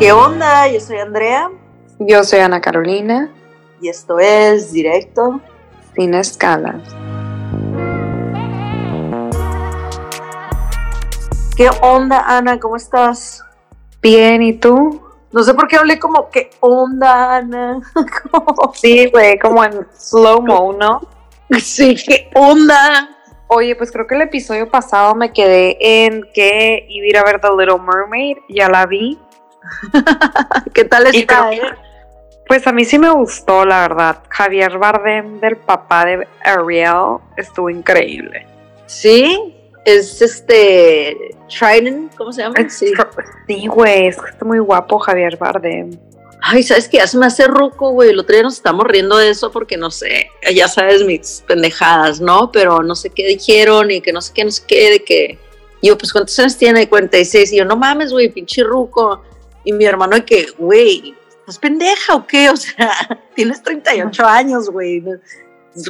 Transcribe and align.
¿Qué 0.00 0.12
onda? 0.12 0.66
Yo 0.68 0.80
soy 0.80 0.96
Andrea 0.98 1.50
Yo 1.98 2.24
soy 2.24 2.40
Ana 2.40 2.60
Carolina, 2.60 3.30
y 3.82 3.88
esto 3.88 4.18
es 4.18 4.72
Directo. 4.72 5.40
sin 5.94 6.14
escalas. 6.14 6.82
¿Qué 11.56 11.68
onda, 11.82 12.24
Ana? 12.26 12.58
¿Cómo 12.58 12.76
estás? 12.76 13.44
Bien, 14.00 14.40
¿y 14.42 14.54
tú? 14.54 15.02
No 15.32 15.42
sé 15.42 15.52
por 15.54 15.68
qué 15.68 15.76
hablé 15.76 15.98
como, 15.98 16.30
¿qué 16.30 16.48
onda, 16.60 17.36
Ana? 17.36 17.80
Como- 18.32 18.72
Sí, 18.74 19.06
güey, 19.10 19.38
como 19.38 19.62
en 19.62 19.86
slow-mo, 19.94 20.72
¿no? 20.72 21.00
sí, 21.60 21.94
¿qué 21.94 22.30
onda? 22.34 23.10
Oye, 23.48 23.76
pues 23.76 23.92
creo 23.92 24.06
que 24.06 24.14
el 24.14 24.22
episodio 24.22 24.70
pasado 24.70 25.14
me 25.14 25.32
quedé 25.32 25.76
en 26.06 26.24
que 26.34 26.86
iba 26.88 27.04
a 27.04 27.08
ir 27.08 27.18
a 27.18 27.24
ver 27.24 27.40
The 27.40 27.48
Little 27.50 27.78
Mermaid, 27.80 28.38
ya 28.48 28.68
la 28.70 28.86
vi. 28.86 29.18
¿Qué 30.74 30.84
tal 30.84 31.06
está? 31.06 31.48
creo 31.48 31.70
eh? 31.70 31.74
Pues 32.50 32.66
a 32.66 32.72
mí 32.72 32.84
sí 32.84 32.98
me 32.98 33.10
gustó, 33.10 33.64
la 33.64 33.82
verdad. 33.82 34.22
Javier 34.28 34.76
Bardem, 34.76 35.38
del 35.38 35.56
papá 35.56 36.04
de 36.04 36.26
Ariel, 36.42 37.18
estuvo 37.36 37.70
increíble. 37.70 38.44
Sí, 38.86 39.54
es 39.84 40.20
este. 40.20 41.36
Trident, 41.48 42.12
¿cómo 42.16 42.32
se 42.32 42.42
llama? 42.42 42.56
Sí. 42.68 42.92
Güey, 43.68 44.08
es 44.08 44.20
que 44.20 44.30
está 44.30 44.44
muy 44.44 44.58
guapo 44.58 44.98
Javier 44.98 45.36
Bardem. 45.36 45.96
Ay, 46.42 46.64
¿sabes 46.64 46.88
qué? 46.88 46.96
Ya 46.96 47.06
se 47.06 47.18
me 47.18 47.26
hace 47.26 47.46
ruco, 47.46 47.90
güey. 47.90 48.10
El 48.10 48.18
otro 48.18 48.34
día 48.34 48.42
nos 48.42 48.54
estamos 48.54 48.84
riendo 48.84 49.16
de 49.16 49.30
eso 49.30 49.52
porque 49.52 49.76
no 49.76 49.92
sé, 49.92 50.28
ya 50.52 50.66
sabes 50.66 51.04
mis 51.04 51.44
pendejadas, 51.46 52.20
¿no? 52.20 52.50
Pero 52.50 52.82
no 52.82 52.96
sé 52.96 53.10
qué 53.10 53.28
dijeron 53.28 53.92
y 53.92 54.00
que 54.00 54.12
no 54.12 54.20
sé 54.20 54.32
qué, 54.34 54.44
no 54.44 54.50
sé 54.50 54.62
qué, 54.66 54.90
de 54.90 55.04
que. 55.04 55.38
yo, 55.82 55.96
pues, 55.96 56.12
¿cuántos 56.12 56.36
años 56.40 56.56
tiene? 56.56 56.88
46. 56.88 57.52
Y 57.52 57.58
yo, 57.58 57.64
no 57.64 57.76
mames, 57.76 58.12
güey, 58.12 58.28
pinche 58.28 58.64
ruco. 58.64 59.22
Y 59.64 59.72
mi 59.72 59.84
hermano, 59.84 60.16
de 60.16 60.24
que, 60.24 60.46
güey, 60.58 61.14
¿estás 61.40 61.58
pendeja 61.58 62.14
o 62.14 62.26
qué? 62.26 62.50
O 62.52 62.56
sea, 62.56 62.92
tienes 63.34 63.62
38 63.62 64.24
años, 64.26 64.70
güey. 64.70 65.02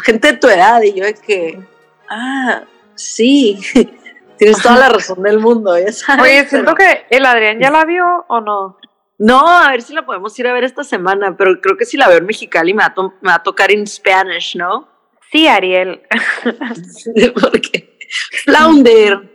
Gente 0.05 0.33
de 0.33 0.39
tu 0.39 0.49
edad. 0.49 0.83
Y 0.83 0.95
yo, 0.95 1.05
de 1.05 1.15
que, 1.15 1.61
ah, 2.09 2.63
sí. 2.95 3.59
Tienes 4.39 4.63
toda 4.63 4.79
la 4.79 4.89
razón 4.89 5.23
del 5.23 5.39
mundo, 5.39 5.79
ya 5.79 5.93
sabes. 5.93 6.23
Oye, 6.23 6.49
siento 6.49 6.75
pero- 6.75 6.91
que 7.09 7.15
el 7.15 7.27
Adrián 7.27 7.61
ya 7.61 7.71
la 7.71 7.85
vio 7.85 8.07
o 8.27 8.41
no. 8.41 8.79
no, 9.19 9.47
a 9.47 9.71
ver 9.71 9.83
si 9.83 9.93
la 9.93 10.07
podemos 10.07 10.39
ir 10.39 10.47
a 10.47 10.55
ver 10.55 10.65
esta 10.65 10.83
semana, 10.83 11.37
pero 11.37 11.61
creo 11.61 11.77
que 11.77 11.85
si 11.85 11.99
la 11.99 12.09
veo 12.09 12.17
en 12.17 12.25
Mexicali 12.25 12.73
me 12.73 12.83
va 12.83 12.95
to- 12.95 13.13
me 13.21 13.29
va 13.29 13.35
a 13.35 13.43
tocar 13.43 13.71
en 13.71 13.87
Spanish, 13.87 14.57
¿no? 14.57 14.89
Sí, 15.31 15.47
Ariel. 15.47 16.01
Porque 17.41 17.99
Flounder. 18.45 19.31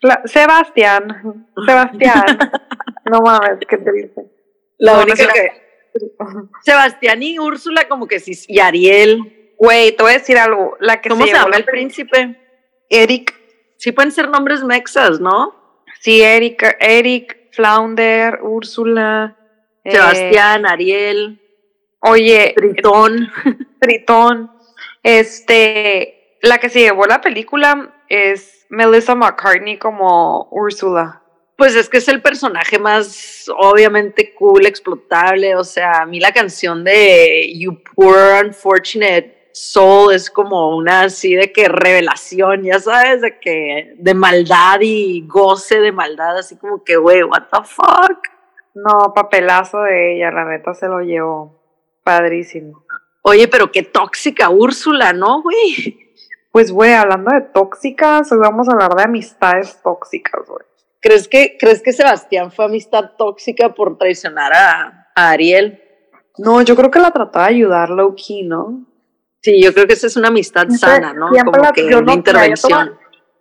La- 0.00 0.22
Sebastián. 0.24 1.22
Sebastián. 1.64 2.24
No 3.10 3.20
mames, 3.20 3.58
qué 3.68 3.76
triste. 3.78 4.22
La 4.78 4.94
No, 4.94 5.02
única 5.02 5.24
no 5.26 5.32
que. 5.32 5.64
Sebastián 6.62 7.22
y 7.22 7.38
Úrsula, 7.38 7.86
como 7.88 8.06
que 8.08 8.18
sí. 8.20 8.32
Y 8.48 8.58
Ariel. 8.60 9.52
Güey, 9.58 9.92
te 9.96 10.02
voy 10.02 10.12
a 10.12 10.18
decir 10.18 10.36
algo. 10.38 10.76
La 10.80 11.00
que 11.00 11.08
¿Cómo 11.08 11.24
se 11.26 11.32
llama 11.32 11.50
la- 11.50 11.56
el 11.58 11.64
príncipe? 11.64 12.36
Eric. 12.90 13.34
Sí 13.76 13.92
pueden 13.92 14.10
ser 14.12 14.28
nombres 14.28 14.64
mexas, 14.64 15.20
¿no? 15.20 15.82
Sí, 16.00 16.22
Eric, 16.22 16.76
Eric, 16.80 17.50
Flounder, 17.52 18.40
Úrsula. 18.42 19.36
eh, 19.84 19.92
Sebastián, 19.92 20.66
Ariel, 20.66 21.40
oye, 22.00 22.54
Tritón. 22.56 23.30
Tritón. 23.80 24.50
Este, 25.02 26.38
la 26.42 26.58
que 26.58 26.68
se 26.68 26.80
llevó 26.80 27.06
la 27.06 27.20
película 27.20 27.94
es 28.08 28.66
Melissa 28.70 29.14
McCartney 29.14 29.78
como 29.78 30.48
Úrsula. 30.50 31.22
Pues 31.56 31.76
es 31.76 31.88
que 31.88 31.98
es 31.98 32.08
el 32.08 32.20
personaje 32.20 32.78
más 32.78 33.50
obviamente 33.56 34.34
cool, 34.34 34.66
explotable. 34.66 35.54
O 35.56 35.64
sea, 35.64 36.02
a 36.02 36.06
mí 36.06 36.18
la 36.18 36.32
canción 36.32 36.82
de 36.82 37.52
You 37.56 37.80
Poor 37.94 38.44
Unfortunate 38.44 39.50
Soul 39.52 40.12
es 40.12 40.30
como 40.30 40.76
una 40.76 41.02
así 41.02 41.36
de 41.36 41.52
que 41.52 41.68
revelación, 41.68 42.64
ya 42.64 42.80
sabes, 42.80 43.20
de 43.20 43.38
que 43.38 43.94
de 43.96 44.14
maldad 44.14 44.80
y 44.80 45.24
goce 45.28 45.78
de 45.78 45.92
maldad, 45.92 46.38
así 46.38 46.56
como 46.56 46.82
que, 46.82 46.96
güey, 46.96 47.22
what 47.22 47.44
the 47.52 47.62
fuck. 47.62 48.18
No, 48.74 49.14
papelazo 49.14 49.82
de 49.82 50.16
ella, 50.16 50.32
la 50.32 50.44
neta 50.44 50.74
se 50.74 50.88
lo 50.88 51.00
llevó. 51.00 51.56
Padrísimo. 52.02 52.84
Oye, 53.22 53.46
pero 53.46 53.70
qué 53.70 53.84
tóxica 53.84 54.50
Úrsula, 54.50 55.12
¿no, 55.12 55.42
güey? 55.42 56.00
Pues, 56.50 56.72
güey, 56.72 56.92
hablando 56.92 57.32
de 57.32 57.40
tóxicas, 57.40 58.30
hoy 58.32 58.38
vamos 58.38 58.68
a 58.68 58.72
hablar 58.72 58.94
de 58.96 59.04
amistades 59.04 59.80
tóxicas, 59.82 60.48
güey. 60.48 60.66
¿Crees 61.04 61.28
que, 61.28 61.58
¿Crees 61.60 61.82
que 61.82 61.92
Sebastián 61.92 62.50
fue 62.50 62.64
amistad 62.64 63.10
tóxica 63.18 63.74
por 63.74 63.98
traicionar 63.98 64.54
a, 64.54 65.06
a 65.14 65.30
Ariel? 65.32 65.82
No, 66.38 66.62
yo 66.62 66.74
creo 66.74 66.90
que 66.90 66.98
la 66.98 67.10
trató 67.10 67.40
de 67.40 67.44
ayudar 67.44 67.90
low 67.90 68.14
key, 68.16 68.42
¿no? 68.42 68.86
Sí, 69.42 69.62
yo 69.62 69.74
creo 69.74 69.86
que 69.86 69.92
esa 69.92 70.06
es 70.06 70.16
una 70.16 70.28
amistad 70.28 70.66
sana, 70.70 71.12
¿no? 71.12 71.28
Como 71.28 71.58
la- 71.62 71.72
que 71.72 71.82
yo 71.82 71.98
una 71.98 72.06
no- 72.06 72.12
intervención. 72.14 72.98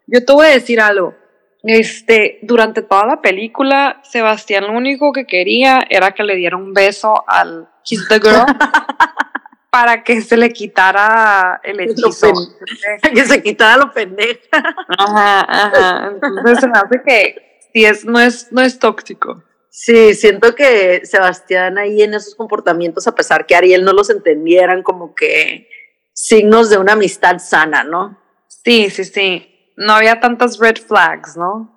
Yo 0.07 0.25
te 0.25 0.34
voy 0.34 0.47
a 0.47 0.50
decir 0.50 0.81
algo. 0.81 1.16
Este, 1.63 2.40
durante 2.41 2.81
toda 2.81 3.06
la 3.06 3.22
película, 3.22 4.02
Sebastián 4.03 4.66
lo 4.68 4.73
único 4.73 5.13
que 5.13 5.25
quería 5.25 5.79
era 5.90 6.12
que 6.12 6.23
le 6.23 6.35
diera 6.35 6.57
un 6.57 6.73
beso 6.73 7.23
al 7.25 7.69
Kiss 7.85 8.06
the 8.09 8.19
Girl 8.19 8.44
para 9.69 10.03
que 10.03 10.19
se 10.19 10.35
le 10.35 10.52
quitara 10.52 11.62
el 11.63 11.79
hechizo. 11.79 12.34
que 13.13 13.23
se 13.25 13.41
quitara 13.41 13.78
lo 13.78 13.94
pendeja. 13.94 14.75
Ajá, 14.97 15.40
ajá. 15.47 16.12
Entonces 16.22 16.59
se 16.59 16.68
me 16.68 16.78
hace 16.78 17.02
que 17.06 17.53
sí 17.73 17.85
es, 17.85 18.06
no 18.06 18.19
es, 18.19 18.51
no 18.51 18.61
es 18.61 18.79
tóxico. 18.79 19.44
Sí, 19.69 20.13
siento 20.13 20.53
que 20.53 21.01
Sebastián 21.03 21.79
ahí 21.79 22.03
en 22.03 22.13
esos 22.13 22.35
comportamientos, 22.35 23.07
a 23.07 23.16
pesar 23.16 23.47
que 23.47 23.56
Ariel 23.56 23.84
no 23.84 23.91
los 23.91 24.11
entendieran, 24.11 24.84
como 24.84 25.16
que 25.16 25.67
signos 26.13 26.69
de 26.69 26.78
una 26.78 26.94
amistad 26.94 27.39
sana, 27.39 27.84
¿no? 27.84 28.22
Sí, 28.47 28.91
sí, 28.91 29.03
sí. 29.03 29.50
No 29.75 29.94
había 29.94 30.19
tantas 30.19 30.59
red 30.59 30.78
flags, 30.78 31.35
¿no? 31.35 31.73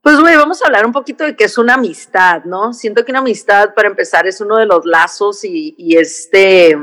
Pues, 0.00 0.20
güey, 0.20 0.36
vamos 0.36 0.62
a 0.62 0.66
hablar 0.66 0.86
un 0.86 0.92
poquito 0.92 1.24
de 1.24 1.34
qué 1.34 1.44
es 1.44 1.58
una 1.58 1.74
amistad, 1.74 2.44
¿no? 2.44 2.72
Siento 2.72 3.04
que 3.04 3.10
una 3.10 3.18
amistad, 3.18 3.74
para 3.74 3.88
empezar, 3.88 4.28
es 4.28 4.40
uno 4.40 4.56
de 4.56 4.66
los 4.66 4.86
lazos 4.86 5.44
y, 5.44 5.74
y 5.76 5.96
este 5.96 6.76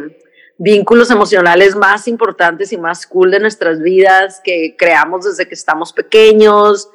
vínculos 0.60 1.12
emocionales 1.12 1.76
más 1.76 2.08
importantes 2.08 2.74
y 2.74 2.78
más 2.78 3.06
cool 3.06 3.32
de 3.32 3.40
nuestras 3.40 3.80
vidas 3.80 4.42
que 4.44 4.76
creamos 4.78 5.26
desde 5.26 5.48
que 5.48 5.54
estamos 5.54 5.94
pequeños, 5.94 6.90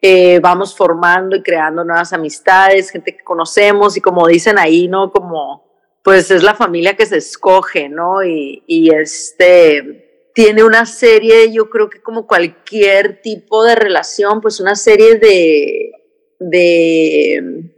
eh, 0.00 0.38
vamos 0.40 0.76
formando 0.76 1.36
y 1.36 1.42
creando 1.42 1.84
nuevas 1.84 2.12
amistades, 2.12 2.90
gente 2.90 3.16
que 3.16 3.24
conocemos 3.24 3.96
y 3.96 4.00
como 4.00 4.26
dicen 4.26 4.58
ahí, 4.58 4.88
¿no? 4.88 5.10
Como, 5.10 5.64
pues 6.02 6.30
es 6.30 6.42
la 6.42 6.54
familia 6.54 6.96
que 6.96 7.06
se 7.06 7.16
escoge, 7.16 7.88
¿no? 7.88 8.22
Y, 8.22 8.62
y 8.66 8.94
este 8.94 10.08
tiene 10.38 10.62
una 10.62 10.86
serie, 10.86 11.52
yo 11.52 11.68
creo 11.68 11.90
que 11.90 12.00
como 12.00 12.24
cualquier 12.28 13.20
tipo 13.22 13.64
de 13.64 13.74
relación, 13.74 14.40
pues 14.40 14.60
una 14.60 14.76
serie 14.76 15.16
de, 15.16 15.90
de 16.38 17.72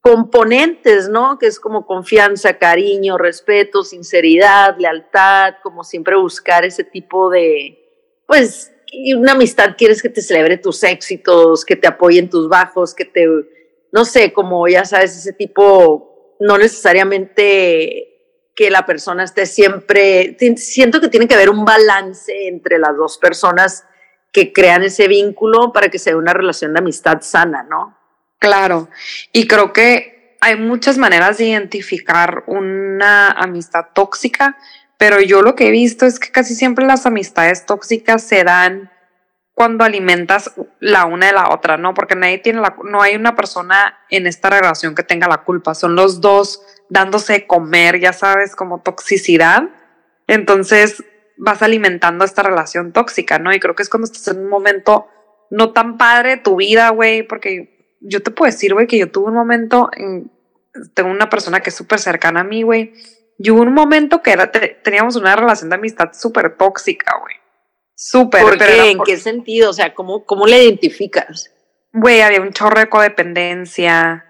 componentes, 0.00 1.08
¿no? 1.08 1.36
Que 1.36 1.48
es 1.48 1.58
como 1.58 1.84
confianza, 1.84 2.58
cariño, 2.58 3.18
respeto, 3.18 3.82
sinceridad, 3.82 4.76
lealtad, 4.78 5.54
como 5.64 5.82
siempre 5.82 6.14
buscar 6.14 6.64
ese 6.64 6.84
tipo 6.84 7.28
de, 7.28 7.76
pues, 8.24 8.72
y 8.98 9.14
una 9.14 9.32
amistad 9.32 9.76
quieres 9.76 10.00
que 10.00 10.08
te 10.08 10.22
celebre 10.22 10.56
tus 10.56 10.82
éxitos, 10.82 11.64
que 11.64 11.76
te 11.76 11.86
apoye 11.86 12.18
en 12.18 12.30
tus 12.30 12.48
bajos, 12.48 12.94
que 12.94 13.04
te, 13.04 13.26
no 13.92 14.04
sé, 14.04 14.32
como 14.32 14.66
ya 14.68 14.84
sabes, 14.84 15.16
ese 15.16 15.32
tipo, 15.34 16.36
no 16.40 16.56
necesariamente 16.56 18.16
que 18.54 18.70
la 18.70 18.86
persona 18.86 19.24
esté 19.24 19.44
siempre, 19.44 20.36
siento 20.56 21.00
que 21.00 21.08
tiene 21.08 21.28
que 21.28 21.34
haber 21.34 21.50
un 21.50 21.66
balance 21.66 22.48
entre 22.48 22.78
las 22.78 22.96
dos 22.96 23.18
personas 23.18 23.84
que 24.32 24.52
crean 24.52 24.82
ese 24.82 25.08
vínculo 25.08 25.72
para 25.72 25.88
que 25.88 25.98
sea 25.98 26.16
una 26.16 26.32
relación 26.32 26.72
de 26.72 26.78
amistad 26.78 27.20
sana, 27.20 27.66
¿no? 27.68 27.98
Claro, 28.38 28.88
y 29.32 29.46
creo 29.46 29.74
que 29.74 30.36
hay 30.40 30.56
muchas 30.56 30.96
maneras 30.96 31.38
de 31.38 31.46
identificar 31.46 32.44
una 32.46 33.30
amistad 33.30 33.86
tóxica, 33.94 34.56
pero 34.98 35.20
yo 35.20 35.42
lo 35.42 35.54
que 35.54 35.68
he 35.68 35.70
visto 35.70 36.06
es 36.06 36.18
que 36.18 36.30
casi 36.30 36.54
siempre 36.54 36.86
las 36.86 37.06
amistades 37.06 37.66
tóxicas 37.66 38.22
se 38.22 38.44
dan 38.44 38.90
cuando 39.52 39.84
alimentas 39.84 40.52
la 40.80 41.06
una 41.06 41.28
de 41.28 41.32
la 41.32 41.50
otra, 41.50 41.78
¿no? 41.78 41.94
Porque 41.94 42.14
nadie 42.14 42.38
tiene 42.38 42.60
la, 42.60 42.76
no 42.84 43.00
hay 43.00 43.16
una 43.16 43.34
persona 43.34 43.98
en 44.10 44.26
esta 44.26 44.50
relación 44.50 44.94
que 44.94 45.02
tenga 45.02 45.28
la 45.28 45.44
culpa, 45.44 45.74
son 45.74 45.94
los 45.94 46.20
dos 46.20 46.62
dándose 46.90 47.32
de 47.32 47.46
comer, 47.46 47.98
ya 47.98 48.12
sabes, 48.12 48.54
como 48.54 48.82
toxicidad. 48.82 49.70
Entonces 50.26 51.02
vas 51.38 51.62
alimentando 51.62 52.24
esta 52.24 52.42
relación 52.42 52.92
tóxica, 52.92 53.38
¿no? 53.38 53.52
Y 53.52 53.60
creo 53.60 53.74
que 53.74 53.82
es 53.82 53.88
cuando 53.88 54.04
estás 54.04 54.28
en 54.28 54.40
un 54.40 54.48
momento 54.48 55.08
no 55.50 55.72
tan 55.72 55.96
padre 55.96 56.30
de 56.30 56.36
tu 56.38 56.56
vida, 56.56 56.90
güey, 56.90 57.22
porque 57.22 57.96
yo 58.00 58.22
te 58.22 58.30
puedo 58.30 58.50
decir, 58.50 58.74
güey, 58.74 58.86
que 58.86 58.98
yo 58.98 59.10
tuve 59.10 59.28
un 59.28 59.36
momento, 59.36 59.90
en, 59.96 60.30
tengo 60.94 61.10
una 61.10 61.30
persona 61.30 61.60
que 61.60 61.70
es 61.70 61.76
súper 61.76 61.98
cercana 61.98 62.40
a 62.40 62.44
mí, 62.44 62.62
güey, 62.62 62.92
y 63.38 63.50
hubo 63.50 63.62
un 63.62 63.74
momento 63.74 64.22
que 64.22 64.32
era, 64.32 64.50
te- 64.50 64.78
teníamos 64.82 65.16
una 65.16 65.36
relación 65.36 65.70
de 65.70 65.76
amistad 65.76 66.12
súper 66.12 66.56
tóxica, 66.56 67.16
güey. 67.20 67.34
Súper. 67.94 68.42
¿Por 68.42 68.58
pero 68.58 68.72
qué? 68.72 68.90
¿En 68.90 68.96
por- 68.98 69.06
qué 69.06 69.16
sentido? 69.16 69.70
O 69.70 69.72
sea, 69.72 69.94
¿cómo, 69.94 70.24
cómo 70.24 70.46
le 70.46 70.62
identificas? 70.64 71.52
Güey, 71.92 72.20
había 72.20 72.40
un 72.42 72.52
chorro 72.52 72.78
de 72.80 72.88
codependencia. 72.88 74.24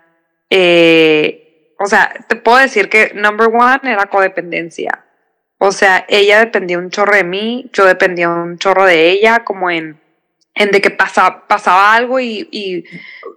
eh, 0.51 1.75
o 1.79 1.87
sea, 1.87 2.13
te 2.29 2.37
puedo 2.37 2.59
decir 2.59 2.89
que 2.89 3.13
number 3.15 3.49
one 3.49 3.81
era 3.93 4.07
codependencia. 4.07 5.05
O 5.59 5.73
sea, 5.73 6.05
ella 6.09 6.39
dependía 6.39 6.79
un 6.79 6.91
chorro 6.91 7.15
de 7.17 7.25
mí, 7.25 7.69
yo 7.73 7.85
dependía 7.85 8.29
un 8.31 8.57
chorro 8.59 8.85
de 8.85 9.11
ella, 9.11 9.45
como 9.45 9.71
en, 9.71 10.01
en 10.57 10.71
de 10.71 10.81
que 10.81 10.91
pasaba, 10.91 11.95
algo 11.95 12.19
y, 12.19 12.49
y, 12.51 12.85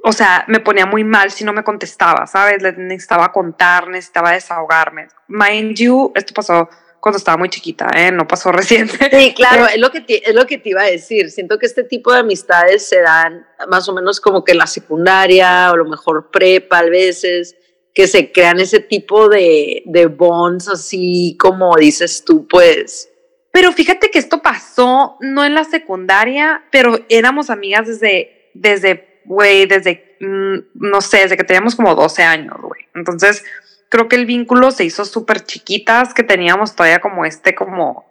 o 0.03 0.13
sea, 0.13 0.45
me 0.47 0.61
ponía 0.61 0.85
muy 0.85 1.03
mal 1.03 1.31
si 1.31 1.43
no 1.43 1.51
me 1.51 1.65
contestaba, 1.65 2.25
¿sabes? 2.25 2.63
Le 2.63 2.71
necesitaba 2.71 3.31
contar, 3.33 3.89
necesitaba 3.89 4.31
desahogarme. 4.31 5.09
Mind 5.27 5.75
you, 5.75 6.13
esto 6.15 6.33
pasó 6.33 6.69
cuando 7.01 7.17
estaba 7.17 7.37
muy 7.37 7.49
chiquita, 7.49 7.89
¿eh? 7.93 8.09
No 8.09 8.25
pasó 8.25 8.51
reciente. 8.53 9.09
Sí, 9.11 9.33
claro, 9.33 9.67
es 9.67 9.79
lo, 9.79 9.91
que 9.91 9.99
te, 9.99 10.29
es 10.29 10.33
lo 10.33 10.45
que 10.45 10.57
te 10.59 10.69
iba 10.69 10.81
a 10.81 10.89
decir. 10.89 11.29
Siento 11.29 11.59
que 11.59 11.65
este 11.65 11.83
tipo 11.83 12.13
de 12.13 12.19
amistades 12.19 12.87
se 12.87 13.01
dan 13.01 13.45
más 13.67 13.89
o 13.89 13.93
menos 13.93 14.21
como 14.21 14.45
que 14.45 14.53
en 14.53 14.59
la 14.59 14.67
secundaria 14.67 15.71
o 15.73 15.75
lo 15.75 15.85
mejor 15.85 16.31
prepa 16.31 16.79
a 16.79 16.83
veces, 16.83 17.57
que 17.93 18.07
se 18.07 18.31
crean 18.31 18.61
ese 18.61 18.79
tipo 18.79 19.27
de, 19.27 19.83
de 19.85 20.05
bonds 20.05 20.69
así 20.69 21.35
como 21.37 21.75
dices 21.75 22.23
tú, 22.23 22.47
pues. 22.47 23.08
Pero 23.51 23.71
fíjate 23.71 24.11
que 24.11 24.19
esto 24.19 24.41
pasó 24.41 25.17
no 25.21 25.43
en 25.45 25.55
la 25.55 25.63
secundaria, 25.63 26.63
pero 26.71 26.99
éramos 27.09 27.49
amigas 27.49 27.87
desde, 27.87 28.51
desde, 28.53 29.21
güey, 29.25 29.65
desde, 29.65 30.17
mm, 30.19 30.57
no 30.75 31.01
sé, 31.01 31.19
desde 31.19 31.37
que 31.37 31.43
teníamos 31.43 31.75
como 31.75 31.95
12 31.95 32.23
años, 32.23 32.57
güey. 32.61 32.81
Entonces, 32.93 33.43
creo 33.89 34.07
que 34.07 34.15
el 34.15 34.25
vínculo 34.25 34.71
se 34.71 34.85
hizo 34.85 35.03
súper 35.03 35.43
chiquitas, 35.43 36.13
que 36.13 36.23
teníamos 36.23 36.75
todavía 36.75 37.01
como 37.01 37.25
este, 37.25 37.55
como, 37.55 38.05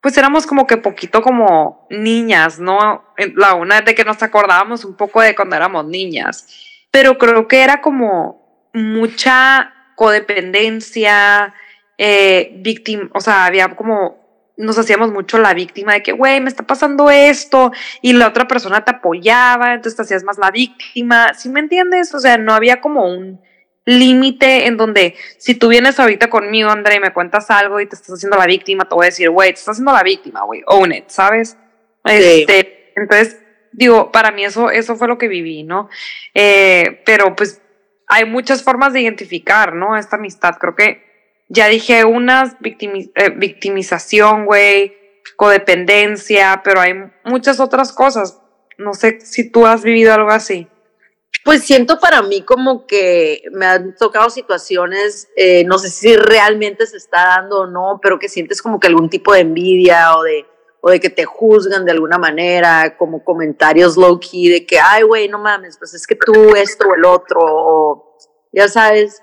pues 0.00 0.16
éramos 0.16 0.46
como 0.46 0.66
que 0.66 0.78
poquito 0.78 1.20
como 1.20 1.86
niñas, 1.90 2.58
¿no? 2.58 3.04
La 3.36 3.54
una 3.54 3.82
de 3.82 3.94
que 3.94 4.04
nos 4.04 4.22
acordábamos 4.22 4.84
un 4.84 4.96
poco 4.96 5.20
de 5.20 5.36
cuando 5.36 5.56
éramos 5.56 5.86
niñas, 5.86 6.46
pero 6.90 7.18
creo 7.18 7.46
que 7.46 7.62
era 7.62 7.82
como 7.82 8.70
mucha 8.72 9.74
codependencia, 9.94 11.52
eh, 11.98 12.54
víctima, 12.56 13.10
o 13.12 13.20
sea, 13.20 13.44
había 13.44 13.68
como 13.76 14.19
nos 14.60 14.78
hacíamos 14.78 15.12
mucho 15.12 15.38
la 15.38 15.54
víctima 15.54 15.94
de 15.94 16.02
que, 16.02 16.12
güey, 16.12 16.40
me 16.40 16.48
está 16.48 16.62
pasando 16.64 17.10
esto, 17.10 17.72
y 18.02 18.12
la 18.12 18.28
otra 18.28 18.46
persona 18.46 18.84
te 18.84 18.92
apoyaba, 18.92 19.74
entonces 19.74 19.96
te 19.96 20.02
hacías 20.02 20.24
más 20.24 20.38
la 20.38 20.50
víctima, 20.50 21.34
¿sí 21.34 21.48
me 21.48 21.60
entiendes? 21.60 22.14
O 22.14 22.20
sea, 22.20 22.38
no 22.38 22.52
había 22.52 22.80
como 22.80 23.06
un, 23.06 23.40
límite 23.86 24.66
en 24.66 24.76
donde 24.76 25.16
si 25.38 25.54
tú 25.54 25.68
vienes 25.68 25.98
ahorita 25.98 26.28
conmigo, 26.30 26.70
André, 26.70 26.96
y 26.96 27.00
me 27.00 27.12
cuentas 27.12 27.50
algo 27.50 27.80
y 27.80 27.86
te 27.86 27.96
estás 27.96 28.14
haciendo 28.14 28.36
la 28.36 28.46
víctima, 28.46 28.84
te 28.84 28.94
voy 28.94 29.04
a 29.04 29.06
decir, 29.06 29.30
güey, 29.30 29.50
te 29.50 29.58
estás 29.58 29.72
haciendo 29.72 29.92
la 29.92 30.02
víctima, 30.02 30.42
güey, 30.42 30.62
own 30.66 30.92
it, 30.92 31.08
¿sabes? 31.08 31.56
Este, 32.04 32.92
entonces, 32.94 33.40
digo, 33.72 34.12
para 34.12 34.30
mí 34.30 34.44
eso, 34.44 34.70
eso 34.70 34.96
fue 34.96 35.08
lo 35.08 35.18
que 35.18 35.28
viví, 35.28 35.62
¿no? 35.62 35.88
Eh, 36.34 37.02
pero 37.04 37.34
pues 37.34 37.60
hay 38.06 38.24
muchas 38.26 38.62
formas 38.62 38.92
de 38.92 39.00
identificar, 39.00 39.74
¿no? 39.74 39.96
Esta 39.96 40.16
amistad, 40.16 40.56
creo 40.58 40.76
que 40.76 41.09
ya 41.50 41.66
dije 41.66 42.04
unas 42.04 42.56
eh, 42.62 43.30
victimización, 43.36 44.46
güey, 44.46 44.96
codependencia, 45.36 46.62
pero 46.64 46.80
hay 46.80 46.94
muchas 47.24 47.58
otras 47.58 47.92
cosas. 47.92 48.40
No 48.78 48.94
sé 48.94 49.20
si 49.20 49.50
tú 49.50 49.66
has 49.66 49.82
vivido 49.82 50.14
algo 50.14 50.30
así. 50.30 50.68
Pues 51.44 51.64
siento 51.64 51.98
para 51.98 52.22
mí 52.22 52.42
como 52.42 52.86
que 52.86 53.42
me 53.52 53.66
han 53.66 53.96
tocado 53.96 54.30
situaciones, 54.30 55.28
eh, 55.36 55.64
no 55.64 55.78
sé 55.78 55.88
si 55.88 56.16
realmente 56.16 56.86
se 56.86 56.98
está 56.98 57.24
dando 57.24 57.60
o 57.60 57.66
no, 57.66 57.98
pero 58.00 58.18
que 58.18 58.28
sientes 58.28 58.62
como 58.62 58.78
que 58.78 58.86
algún 58.86 59.10
tipo 59.10 59.32
de 59.32 59.40
envidia 59.40 60.16
o 60.16 60.22
de, 60.22 60.46
o 60.82 60.90
de 60.90 61.00
que 61.00 61.10
te 61.10 61.24
juzgan 61.24 61.84
de 61.84 61.92
alguna 61.92 62.18
manera, 62.18 62.96
como 62.96 63.24
comentarios 63.24 63.96
low 63.96 64.20
key 64.20 64.50
de 64.50 64.66
que, 64.66 64.78
ay, 64.78 65.02
güey, 65.02 65.28
no 65.28 65.38
mames, 65.38 65.78
pues 65.78 65.94
es 65.94 66.06
que 66.06 66.14
tú 66.14 66.54
esto 66.54 66.88
o 66.88 66.94
el 66.94 67.04
otro, 67.04 67.40
o 67.42 68.18
ya 68.52 68.68
sabes. 68.68 69.20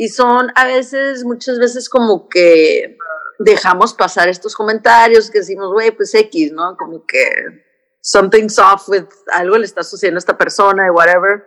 Y 0.00 0.08
son 0.08 0.50
a 0.54 0.64
veces, 0.64 1.24
muchas 1.24 1.58
veces 1.58 1.90
como 1.90 2.26
que 2.28 2.96
dejamos 3.38 3.92
pasar 3.92 4.28
estos 4.28 4.54
comentarios 4.54 5.30
que 5.30 5.40
decimos, 5.40 5.72
güey, 5.72 5.90
pues 5.90 6.14
X, 6.14 6.52
¿no? 6.52 6.74
Como 6.78 7.04
que 7.04 7.20
something's 8.00 8.58
off 8.58 8.88
with 8.88 9.04
algo 9.32 9.58
le 9.58 9.66
está 9.66 9.82
sucediendo 9.82 10.16
a 10.16 10.20
esta 10.20 10.38
persona, 10.38 10.90
whatever 10.90 11.44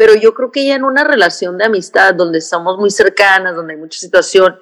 pero 0.00 0.14
yo 0.14 0.32
creo 0.32 0.50
que 0.50 0.64
ya 0.64 0.76
en 0.76 0.84
una 0.84 1.04
relación 1.04 1.58
de 1.58 1.66
amistad 1.66 2.14
donde 2.14 2.38
estamos 2.38 2.78
muy 2.78 2.90
cercanas, 2.90 3.54
donde 3.54 3.74
hay 3.74 3.78
mucha 3.78 3.98
situación, 3.98 4.58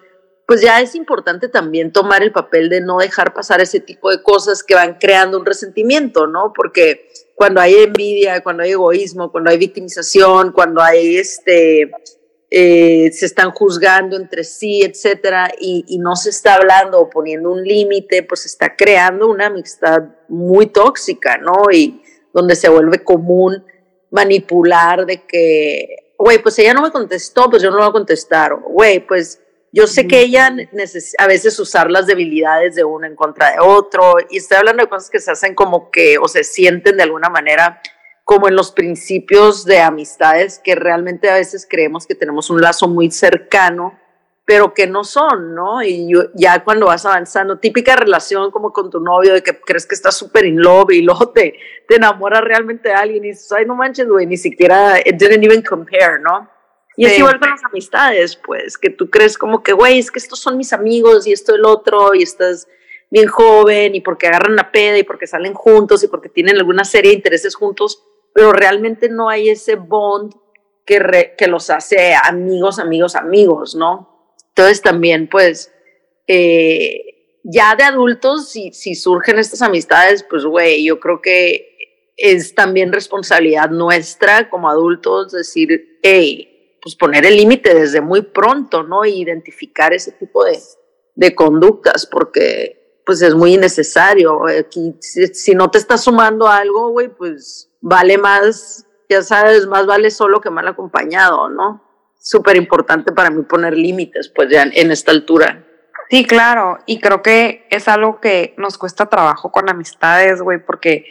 pues 0.49 0.61
ya 0.61 0.81
es 0.81 0.96
importante 0.96 1.49
también 1.49 1.93
tomar 1.93 2.25
el 2.25 2.32
papel 2.32 2.69
de 2.69 2.81
no 2.81 2.99
dejar 2.99 3.35
pasar 3.35 3.61
ese 3.61 3.79
tipo 3.79 4.11
de 4.11 4.20
cosas 4.20 4.64
que 4.64 4.75
van 4.75 4.99
creando 4.99 5.38
un 5.38 5.46
resentimiento, 5.46 6.26
¿no? 6.26 6.52
Porque 6.52 7.08
cuando 7.37 7.61
hay 7.61 7.76
envidia, 7.76 8.43
cuando 8.43 8.64
hay 8.64 8.73
egoísmo, 8.73 9.31
cuando 9.31 9.50
hay 9.50 9.58
victimización, 9.58 10.50
cuando 10.50 10.82
hay 10.82 11.19
este, 11.19 11.93
eh, 12.50 13.10
se 13.12 13.26
están 13.26 13.50
juzgando 13.50 14.16
entre 14.16 14.42
sí, 14.42 14.82
etcétera, 14.82 15.52
y, 15.60 15.84
y 15.88 15.98
no 15.98 16.16
se 16.16 16.30
está 16.30 16.54
hablando 16.54 17.00
o 17.00 17.10
poniendo 17.10 17.50
un 17.50 17.62
límite, 17.62 18.22
pues 18.22 18.42
se 18.42 18.48
está 18.48 18.74
creando 18.74 19.28
una 19.28 19.46
amistad 19.46 20.02
muy 20.28 20.66
tóxica, 20.66 21.36
¿no? 21.38 21.70
Y 21.70 22.02
donde 22.32 22.56
se 22.56 22.68
vuelve 22.68 23.04
común 23.04 23.64
manipular 24.10 25.04
de 25.04 25.26
que, 25.26 26.14
güey, 26.18 26.38
pues 26.38 26.58
ella 26.58 26.72
no 26.72 26.82
me 26.82 26.90
contestó, 26.90 27.50
pues 27.50 27.62
yo 27.62 27.70
no 27.70 27.76
lo 27.76 27.82
voy 27.82 27.90
a 27.90 27.92
contestar, 27.92 28.54
güey, 28.54 29.06
pues 29.06 29.42
yo 29.70 29.86
sé 29.86 30.08
que 30.08 30.20
ella 30.20 30.56
a 31.18 31.26
veces 31.26 31.58
usar 31.60 31.90
las 31.90 32.06
debilidades 32.06 32.74
de 32.74 32.84
uno 32.84 33.06
en 33.06 33.14
contra 33.14 33.52
de 33.52 33.60
otro, 33.60 34.14
y 34.30 34.38
estoy 34.38 34.56
hablando 34.56 34.82
de 34.82 34.88
cosas 34.88 35.10
que 35.10 35.20
se 35.20 35.30
hacen 35.30 35.54
como 35.54 35.90
que, 35.90 36.16
o 36.16 36.26
se 36.26 36.42
sienten 36.42 36.96
de 36.96 37.02
alguna 37.02 37.28
manera 37.28 37.82
como 38.28 38.46
en 38.46 38.56
los 38.56 38.72
principios 38.72 39.64
de 39.64 39.80
amistades 39.80 40.60
que 40.62 40.75
realmente 40.75 41.30
a 41.30 41.36
veces 41.36 41.66
creemos 41.66 42.06
que 42.06 42.14
tenemos 42.14 42.50
un 42.50 42.60
lazo 42.60 42.86
muy 42.86 43.10
cercano 43.10 43.98
pero 44.44 44.75
que 44.75 44.86
no 44.86 45.02
son, 45.02 45.54
¿no? 45.54 45.82
Y 45.82 46.10
ya 46.34 46.62
cuando 46.62 46.86
vas 46.86 47.04
avanzando, 47.04 47.58
típica 47.58 47.96
relación 47.96 48.50
como 48.50 48.72
con 48.72 48.90
tu 48.90 48.98
novio, 48.98 49.34
de 49.34 49.42
que 49.42 49.58
crees 49.60 49.86
que 49.86 49.94
estás 49.94 50.16
súper 50.16 50.46
in 50.46 50.60
love 50.60 50.90
y 50.90 51.02
luego 51.02 51.28
te, 51.28 51.58
te 51.86 51.96
enamoras 51.96 52.40
realmente 52.40 52.88
de 52.88 52.94
alguien 52.94 53.25
y 53.26 53.28
dices, 53.28 53.52
ay, 53.52 53.66
no 53.66 53.75
manches, 53.75 54.08
güey, 54.08 54.25
ni 54.25 54.38
siquiera, 54.38 55.00
it 55.00 55.16
didn't 55.16 55.44
even 55.44 55.62
compare, 55.62 56.19
¿no? 56.19 56.50
Y 56.96 57.04
es 57.04 57.19
igual 57.19 57.38
con 57.38 57.50
las 57.50 57.62
amistades, 57.62 58.36
pues, 58.36 58.78
que 58.78 58.88
tú 58.88 59.10
crees 59.10 59.36
como 59.36 59.62
que, 59.62 59.72
güey, 59.75 59.98
es 59.98 60.10
que 60.10 60.19
estos 60.19 60.40
son 60.40 60.56
mis 60.56 60.72
amigos 60.72 61.26
y 61.26 61.32
esto 61.32 61.54
el 61.54 61.66
otro 61.66 62.14
y 62.14 62.22
estás 62.22 62.69
bien 63.10 63.26
joven 63.26 63.94
y 63.94 64.00
porque 64.00 64.28
agarran 64.28 64.56
la 64.56 64.72
peda 64.72 64.98
y 64.98 65.02
porque 65.02 65.26
salen 65.26 65.54
juntos 65.54 66.02
y 66.04 66.08
porque 66.08 66.28
tienen 66.28 66.56
alguna 66.56 66.84
serie 66.84 67.10
de 67.10 67.16
intereses 67.16 67.54
juntos, 67.54 68.02
pero 68.38 68.52
realmente 68.52 69.08
no 69.08 69.29
hay 69.29 69.49
ese 69.49 69.75
bond 69.75 70.32
que, 70.87 71.35
que 71.37 71.49
los 71.49 71.71
hace 71.71 72.14
amigos, 72.14 72.78
amigos, 72.78 73.16
amigos, 73.16 73.75
¿no? 73.75 74.37
Entonces 74.50 74.80
también, 74.80 75.28
pues, 75.28 75.75
eh, 76.28 77.40
ya 77.42 77.75
de 77.75 77.83
adultos, 77.83 78.49
si, 78.49 78.73
si 78.73 78.95
surgen 78.95 79.40
estas 79.40 79.61
amistades, 79.61 80.25
pues, 80.30 80.45
güey, 80.45 80.85
yo 80.85 81.00
creo 81.00 81.21
que 81.21 82.14
es 82.16 82.54
también 82.54 82.92
responsabilidad 82.92 83.71
nuestra 83.71 84.49
como 84.49 84.71
adultos 84.71 85.33
decir, 85.33 85.99
hey, 86.04 86.78
pues 86.80 86.95
poner 86.95 87.26
el 87.26 87.37
límite 87.37 87.75
desde 87.75 88.00
muy 88.00 88.23
pronto, 88.23 88.85
¿no? 88.85 89.02
E 89.02 89.11
identificar 89.11 89.92
ese 89.92 90.12
tipo 90.12 90.45
de, 90.45 90.57
de 91.16 91.35
conductas, 91.35 92.07
porque 92.07 93.00
pues 93.04 93.21
es 93.21 93.35
muy 93.35 93.54
innecesario. 93.54 94.47
Aquí, 94.47 94.95
si, 95.00 95.26
si 95.26 95.57
no 95.57 95.73
te 95.73 95.78
estás 95.78 96.04
sumando 96.04 96.47
algo, 96.47 96.90
güey, 96.90 97.09
pues 97.09 97.67
vale 97.80 98.18
más, 98.18 98.87
ya 99.08 99.23
sabes, 99.23 99.66
más 99.66 99.87
vale 99.87 100.11
solo 100.11 100.40
que 100.40 100.50
mal 100.50 100.68
acompañado, 100.68 101.49
¿no? 101.49 101.88
súper 102.28 102.56
importante 102.56 103.12
para 103.12 103.30
mí 103.30 103.42
poner 103.42 103.75
límites, 103.75 104.30
pues 104.35 104.49
ya 104.50 104.62
en 104.62 104.90
esta 104.90 105.12
altura. 105.12 105.64
Sí, 106.11 106.25
claro, 106.25 106.78
y 106.87 107.00
creo 107.00 107.23
que 107.23 107.66
es 107.70 107.88
algo 107.88 108.20
que 108.20 108.54
nos 108.56 108.78
cuesta 108.78 109.06
trabajo 109.06 109.50
con 109.52 109.68
amistades, 109.68 110.40
güey, 110.40 110.58
porque 110.64 111.06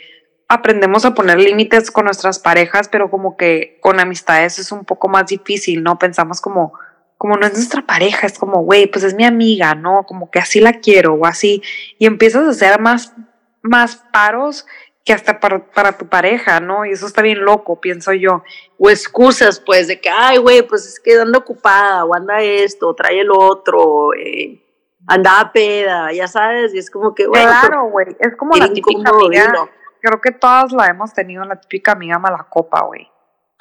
aprendemos 0.47 1.05
a 1.05 1.13
poner 1.13 1.39
límites 1.39 1.91
con 1.91 2.05
nuestras 2.05 2.39
parejas, 2.39 2.87
pero 2.87 3.09
como 3.09 3.37
que 3.37 3.79
con 3.81 3.99
amistades 3.99 4.59
es 4.59 4.71
un 4.71 4.85
poco 4.85 5.07
más 5.07 5.27
difícil, 5.27 5.83
¿no? 5.83 5.99
Pensamos 5.99 6.41
como, 6.41 6.73
como 7.17 7.35
no 7.35 7.45
es 7.45 7.53
nuestra 7.53 7.85
pareja, 7.85 8.25
es 8.27 8.39
como, 8.39 8.61
güey, 8.63 8.87
pues 8.87 9.03
es 9.03 9.13
mi 9.13 9.25
amiga, 9.25 9.75
¿no? 9.75 10.03
Como 10.07 10.31
que 10.31 10.39
así 10.39 10.59
la 10.59 10.73
quiero 10.73 11.13
o 11.13 11.25
así, 11.25 11.61
y 11.99 12.05
empiezas 12.05 12.45
a 12.45 12.49
hacer 12.49 12.79
más, 12.79 13.13
más 13.61 14.03
paros 14.11 14.65
que 15.07 15.13
hasta 15.13 15.39
para, 15.39 15.59
para, 15.59 15.97
tu 15.97 16.05
pareja, 16.05 16.59
¿no? 16.59 16.85
Y 16.85 16.91
eso 16.91 17.07
está 17.07 17.21
bien 17.21 17.45
loco, 17.45 17.79
pienso 17.79 18.11
yo. 18.11 18.43
O 18.77 18.89
excusas, 18.89 19.57
pues, 19.57 19.87
de 19.87 20.01
que, 20.01 20.09
ay, 20.09 20.37
güey, 20.37 20.63
pues 20.63 20.85
es 20.85 20.99
que 20.99 21.17
anda 21.17 21.39
ocupada, 21.39 22.03
o 22.03 22.13
anda 22.13 22.41
esto, 22.41 22.89
o 22.89 22.93
trae 22.93 23.21
el 23.21 23.31
otro, 23.31 24.13
eh, 24.13 24.61
anda 25.07 25.39
a 25.39 25.53
peda, 25.53 26.11
ya 26.11 26.27
sabes, 26.27 26.73
y 26.73 26.79
es 26.79 26.91
como 26.91 27.15
que, 27.15 27.25
güey. 27.25 27.41
Claro, 27.41 27.85
güey, 27.89 28.17
es 28.19 28.35
como 28.35 28.57
la 28.57 28.67
típica 28.73 29.09
amiga, 29.09 29.69
creo 30.01 30.19
que 30.19 30.31
todas 30.31 30.73
la 30.73 30.87
hemos 30.87 31.13
tenido, 31.13 31.45
la 31.45 31.55
típica 31.55 31.93
amiga 31.93 32.19
mala 32.19 32.45
copa, 32.49 32.83
güey. 32.83 33.09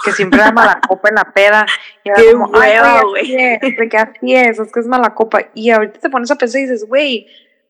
Que 0.04 0.10
siempre 0.10 0.40
da 0.40 0.50
mala 0.50 0.80
copa 0.86 1.10
en 1.10 1.14
la 1.14 1.32
peda. 1.32 1.64
Y 2.02 2.10
Qué 2.12 2.32
como, 2.32 2.48
güey. 2.48 3.36
De 3.60 3.88
que 3.88 3.96
así 3.96 4.34
es, 4.34 4.58
es 4.58 4.72
que 4.72 4.80
es 4.80 4.86
mala 4.88 5.14
copa. 5.14 5.42
Y 5.54 5.70
ahorita 5.70 6.00
te 6.00 6.10
pones 6.10 6.30
a 6.32 6.34
pensar 6.34 6.60
y 6.60 6.64
dices, 6.64 6.86
güey, 6.86 7.28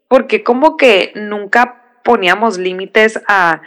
porque 0.09 0.43
como 0.43 0.79
que 0.79 1.13
nunca 1.15 1.86
poníamos 2.07 2.57
límites 2.57 3.21
a, 3.27 3.63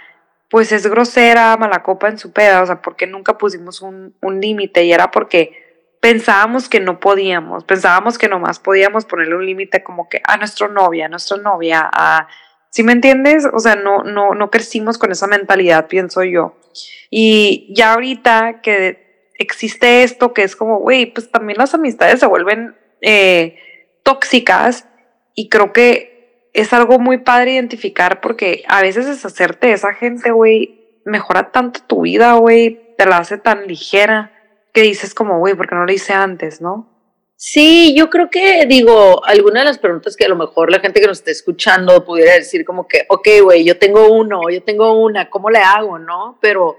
pues 0.50 0.72
es 0.72 0.88
grosera, 0.88 1.58
mala 1.58 1.84
copa 1.84 2.08
en 2.08 2.18
su 2.18 2.32
peda, 2.32 2.64
o 2.64 2.66
sea, 2.66 2.82
porque 2.82 3.06
nunca 3.06 3.38
pusimos 3.38 3.82
un, 3.82 4.16
un 4.22 4.40
límite 4.40 4.86
y 4.86 4.94
era 4.94 5.12
porque 5.12 5.92
pensábamos 6.00 6.70
que 6.70 6.80
no 6.80 7.02
podíamos, 7.02 7.66
pensábamos 7.66 8.18
que 8.18 8.30
nomás 8.30 8.60
podíamos 8.60 9.04
ponerle 9.04 9.36
un 9.36 9.46
límite 9.46 9.84
como 9.84 10.08
que 10.08 10.22
a 10.24 10.38
nuestra 10.38 10.70
novia, 10.70 11.08
a 11.08 11.10
nuestra 11.10 11.38
novia, 11.38 11.90
a... 11.92 12.30
¿Sí 12.72 12.84
me 12.84 12.94
entiendes? 12.94 13.46
O 13.52 13.60
sea, 13.60 13.76
no, 13.76 14.04
no, 14.04 14.36
no 14.36 14.52
crecimos 14.52 14.98
con 14.98 15.12
esa 15.12 15.28
mentalidad, 15.28 15.88
pienso 15.88 16.24
yo. 16.24 16.56
Y 17.10 17.74
ya 17.76 17.94
ahorita 17.94 18.62
que 18.62 19.32
existe 19.40 20.04
esto, 20.04 20.34
que 20.34 20.44
es 20.44 20.56
como, 20.56 20.78
güey, 20.78 21.08
pues 21.08 21.30
también 21.30 21.58
las 21.58 21.74
amistades 21.74 22.20
se 22.20 22.28
vuelven 22.28 22.78
eh, 23.02 23.58
tóxicas 24.04 24.88
y 25.34 25.50
creo 25.50 25.74
que 25.74 26.19
es 26.54 26.74
algo 26.74 27.00
muy 27.00 27.20
padre 27.20 27.54
identificar 27.54 28.22
porque 28.22 28.64
a 28.68 28.82
veces 28.82 29.06
deshacerte 29.06 29.68
de 29.68 29.74
esa 29.74 29.94
gente, 29.94 30.32
güey, 30.32 31.02
mejora 31.06 31.52
tanto 31.52 31.82
tu 31.86 32.02
vida, 32.02 32.34
güey, 32.34 32.96
te 32.98 33.06
la 33.06 33.18
hace 33.18 33.38
tan 33.38 33.68
ligera 33.68 34.32
que 34.74 34.82
dices 34.82 35.14
como, 35.14 35.40
güey, 35.40 35.56
porque 35.56 35.76
no 35.76 35.86
lo 35.86 35.92
hice 35.92 36.14
antes, 36.14 36.62
no? 36.62 36.88
Sí, 37.36 37.96
yo 37.96 38.10
creo 38.10 38.30
que, 38.30 38.66
digo, 38.66 39.26
alguna 39.26 39.62
de 39.62 39.68
las 39.68 39.80
preguntas 39.80 40.18
que 40.18 40.26
a 40.26 40.30
lo 40.30 40.36
mejor 40.36 40.70
la 40.70 40.82
gente 40.82 41.00
que 41.00 41.08
nos 41.08 41.20
esté 41.20 41.32
escuchando 41.32 42.04
pudiera 42.04 42.34
decir 42.34 42.66
como 42.66 42.86
que, 42.86 43.06
ok, 43.08 43.28
güey, 43.44 43.64
yo 43.64 43.78
tengo 43.78 44.12
uno, 44.12 44.50
yo 44.50 44.62
tengo 44.62 45.02
una, 45.02 45.30
¿cómo 45.30 45.50
le 45.50 45.60
hago, 45.60 45.98
no? 45.98 46.38
Pero 46.42 46.78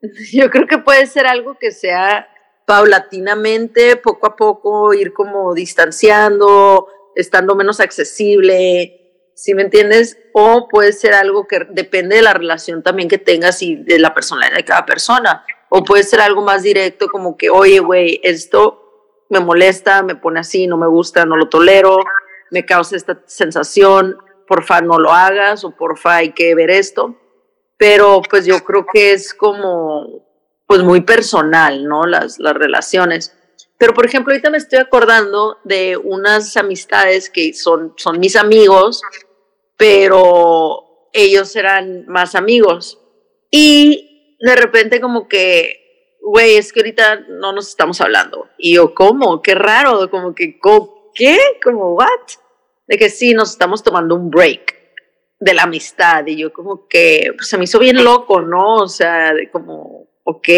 yo 0.32 0.50
creo 0.50 0.66
que 0.66 0.78
puede 0.78 1.06
ser 1.06 1.26
algo 1.26 1.58
que 1.58 1.72
sea 1.72 2.26
paulatinamente, 2.64 3.96
poco 3.96 4.26
a 4.26 4.36
poco, 4.36 4.94
ir 4.94 5.12
como 5.12 5.52
distanciando, 5.52 6.88
estando 7.14 7.54
menos 7.54 7.80
accesible, 7.80 8.97
¿sí 9.38 9.54
me 9.54 9.62
entiendes? 9.62 10.18
O 10.32 10.66
puede 10.68 10.92
ser 10.92 11.14
algo 11.14 11.46
que 11.46 11.60
depende 11.70 12.16
de 12.16 12.22
la 12.22 12.34
relación 12.34 12.82
también 12.82 13.08
que 13.08 13.18
tengas 13.18 13.62
y 13.62 13.76
de 13.76 14.00
la 14.00 14.12
personalidad 14.12 14.56
de 14.56 14.64
cada 14.64 14.84
persona. 14.84 15.44
O 15.68 15.84
puede 15.84 16.02
ser 16.02 16.20
algo 16.20 16.42
más 16.42 16.64
directo, 16.64 17.06
como 17.06 17.36
que, 17.36 17.48
oye, 17.48 17.78
güey, 17.78 18.20
esto 18.24 19.24
me 19.30 19.38
molesta, 19.38 20.02
me 20.02 20.16
pone 20.16 20.40
así, 20.40 20.66
no 20.66 20.76
me 20.76 20.88
gusta, 20.88 21.24
no 21.24 21.36
lo 21.36 21.48
tolero, 21.48 21.98
me 22.50 22.66
causa 22.66 22.96
esta 22.96 23.22
sensación, 23.26 24.16
porfa 24.48 24.80
no 24.80 24.98
lo 24.98 25.12
hagas 25.12 25.62
o 25.62 25.70
porfa 25.70 26.16
hay 26.16 26.32
que 26.32 26.56
ver 26.56 26.70
esto. 26.70 27.16
Pero 27.76 28.22
pues 28.28 28.44
yo 28.44 28.64
creo 28.64 28.86
que 28.92 29.12
es 29.12 29.34
como, 29.34 30.26
pues 30.66 30.82
muy 30.82 31.02
personal, 31.02 31.84
¿no? 31.84 32.06
Las, 32.06 32.40
las 32.40 32.54
relaciones. 32.54 33.36
Pero 33.78 33.94
por 33.94 34.04
ejemplo, 34.04 34.32
ahorita 34.32 34.50
me 34.50 34.58
estoy 34.58 34.80
acordando 34.80 35.58
de 35.62 35.96
unas 35.96 36.56
amistades 36.56 37.30
que 37.30 37.54
son, 37.54 37.94
son 37.96 38.18
mis 38.18 38.34
amigos, 38.34 39.00
pero 39.78 41.08
ellos 41.14 41.56
eran 41.56 42.04
más 42.06 42.34
amigos. 42.34 43.00
Y 43.50 44.36
de 44.40 44.56
repente 44.56 45.00
como 45.00 45.28
que, 45.28 46.18
güey, 46.20 46.56
es 46.56 46.72
que 46.72 46.80
ahorita 46.80 47.20
no 47.28 47.52
nos 47.52 47.68
estamos 47.68 48.00
hablando. 48.02 48.48
Y 48.58 48.74
yo, 48.74 48.94
¿cómo? 48.94 49.40
Qué 49.40 49.54
raro, 49.54 50.10
como 50.10 50.34
que, 50.34 50.60
¿qué? 51.14 51.38
Como, 51.62 51.94
¿what? 51.94 52.08
De 52.86 52.98
que 52.98 53.08
sí, 53.08 53.32
nos 53.32 53.52
estamos 53.52 53.82
tomando 53.82 54.14
un 54.14 54.30
break 54.30 54.76
de 55.38 55.54
la 55.54 55.62
amistad. 55.62 56.26
Y 56.26 56.36
yo 56.36 56.52
como 56.52 56.88
que, 56.88 57.32
pues 57.36 57.48
se 57.48 57.56
me 57.56 57.64
hizo 57.64 57.78
bien 57.78 58.02
loco, 58.04 58.40
¿no? 58.42 58.76
O 58.76 58.88
sea, 58.88 59.32
de 59.32 59.50
como, 59.50 60.08
ok. 60.24 60.48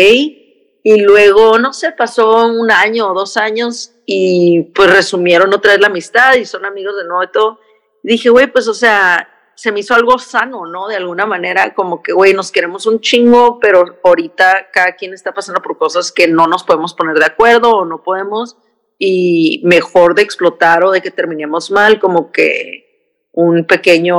Y 0.83 1.01
luego, 1.03 1.59
no 1.59 1.75
sé, 1.75 1.93
pasó 1.93 2.47
un 2.47 2.71
año 2.71 3.11
o 3.11 3.15
dos 3.15 3.37
años 3.37 3.93
y 4.07 4.63
pues 4.75 4.91
resumieron 4.91 5.53
otra 5.53 5.73
vez 5.73 5.81
la 5.81 5.89
amistad 5.89 6.37
y 6.37 6.47
son 6.47 6.65
amigos 6.65 6.97
de 6.97 7.05
nuevo 7.05 7.23
y 7.23 7.31
todo. 7.31 7.61
Dije, 8.03 8.31
güey, 8.31 8.47
pues 8.47 8.69
o 8.69 8.75
sea, 8.75 9.29
se 9.55 9.73
me 9.73 9.81
hizo 9.81 9.95
algo 9.95 10.19
sano, 10.19 10.65
¿no? 10.67 10.89
De 10.89 10.97
alguna 10.97 11.27
manera, 11.27 11.75
como 11.75 12.03
que, 12.03 12.13
güey, 12.13 12.33
nos 12.33 12.51
queremos 12.51 12.87
un 12.87 13.01
chingo, 13.01 13.59
pero 13.61 14.01
ahorita 14.03 14.69
cada 14.73 14.93
quien 14.97 15.13
está 15.13 15.35
pasando 15.35 15.61
por 15.61 15.77
cosas 15.77 16.13
que 16.13 16.29
no 16.29 16.47
nos 16.47 16.65
podemos 16.65 16.95
poner 16.95 17.19
de 17.19 17.27
acuerdo 17.27 17.77
o 17.77 17.85
no 17.85 18.03
podemos, 18.03 18.57
y 18.99 19.63
mejor 19.65 20.15
de 20.15 20.23
explotar 20.23 20.85
o 20.85 20.91
de 20.91 21.01
que 21.01 21.11
terminemos 21.11 21.71
mal, 21.71 21.99
como 21.99 22.33
que 22.33 23.29
un 23.33 23.67
pequeño 23.67 24.17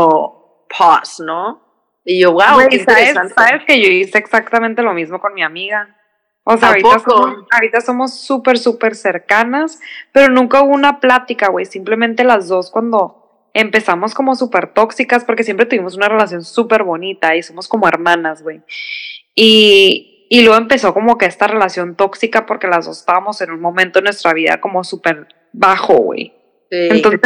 pause, 0.77 1.23
¿no? 1.23 1.61
Y 2.03 2.21
yo, 2.21 2.33
wow, 2.33 2.67
qué 2.69 2.83
¿sabes, 2.83 3.13
sabes 3.35 3.63
que 3.65 3.81
yo 3.81 3.89
hice 3.89 4.17
exactamente 4.17 4.81
lo 4.81 4.93
mismo 4.93 5.19
con 5.19 5.33
mi 5.33 5.43
amiga. 5.43 5.97
O 6.43 6.57
sea, 6.57 6.69
ahorita 6.69 6.99
somos, 6.99 7.45
ahorita 7.51 7.81
somos 7.81 8.19
súper, 8.19 8.57
súper 8.57 8.95
cercanas, 8.95 9.79
pero 10.11 10.29
nunca 10.33 10.63
hubo 10.63 10.73
una 10.73 10.99
plática, 10.99 11.49
güey. 11.49 11.65
Simplemente 11.65 12.23
las 12.23 12.47
dos 12.47 12.71
cuando 12.71 13.20
empezamos 13.53 14.13
como 14.13 14.35
súper 14.35 14.73
tóxicas 14.73 15.25
porque 15.25 15.43
siempre 15.43 15.65
tuvimos 15.65 15.95
una 15.95 16.09
relación 16.09 16.43
súper 16.43 16.83
bonita 16.83 17.35
y 17.35 17.43
somos 17.43 17.67
como 17.67 17.87
hermanas, 17.87 18.41
güey. 18.41 18.61
Y, 19.35 20.27
y 20.29 20.43
luego 20.43 20.57
empezó 20.57 20.93
como 20.93 21.17
que 21.17 21.25
esta 21.25 21.47
relación 21.47 21.95
tóxica 21.95 22.45
porque 22.45 22.67
las 22.67 22.85
dos 22.85 22.99
estábamos 22.99 23.41
en 23.41 23.51
un 23.51 23.61
momento 23.61 23.99
en 23.99 24.05
nuestra 24.05 24.33
vida 24.33 24.61
como 24.61 24.83
súper 24.83 25.27
bajo, 25.51 25.95
güey. 25.95 26.33
Entonces 26.69 27.19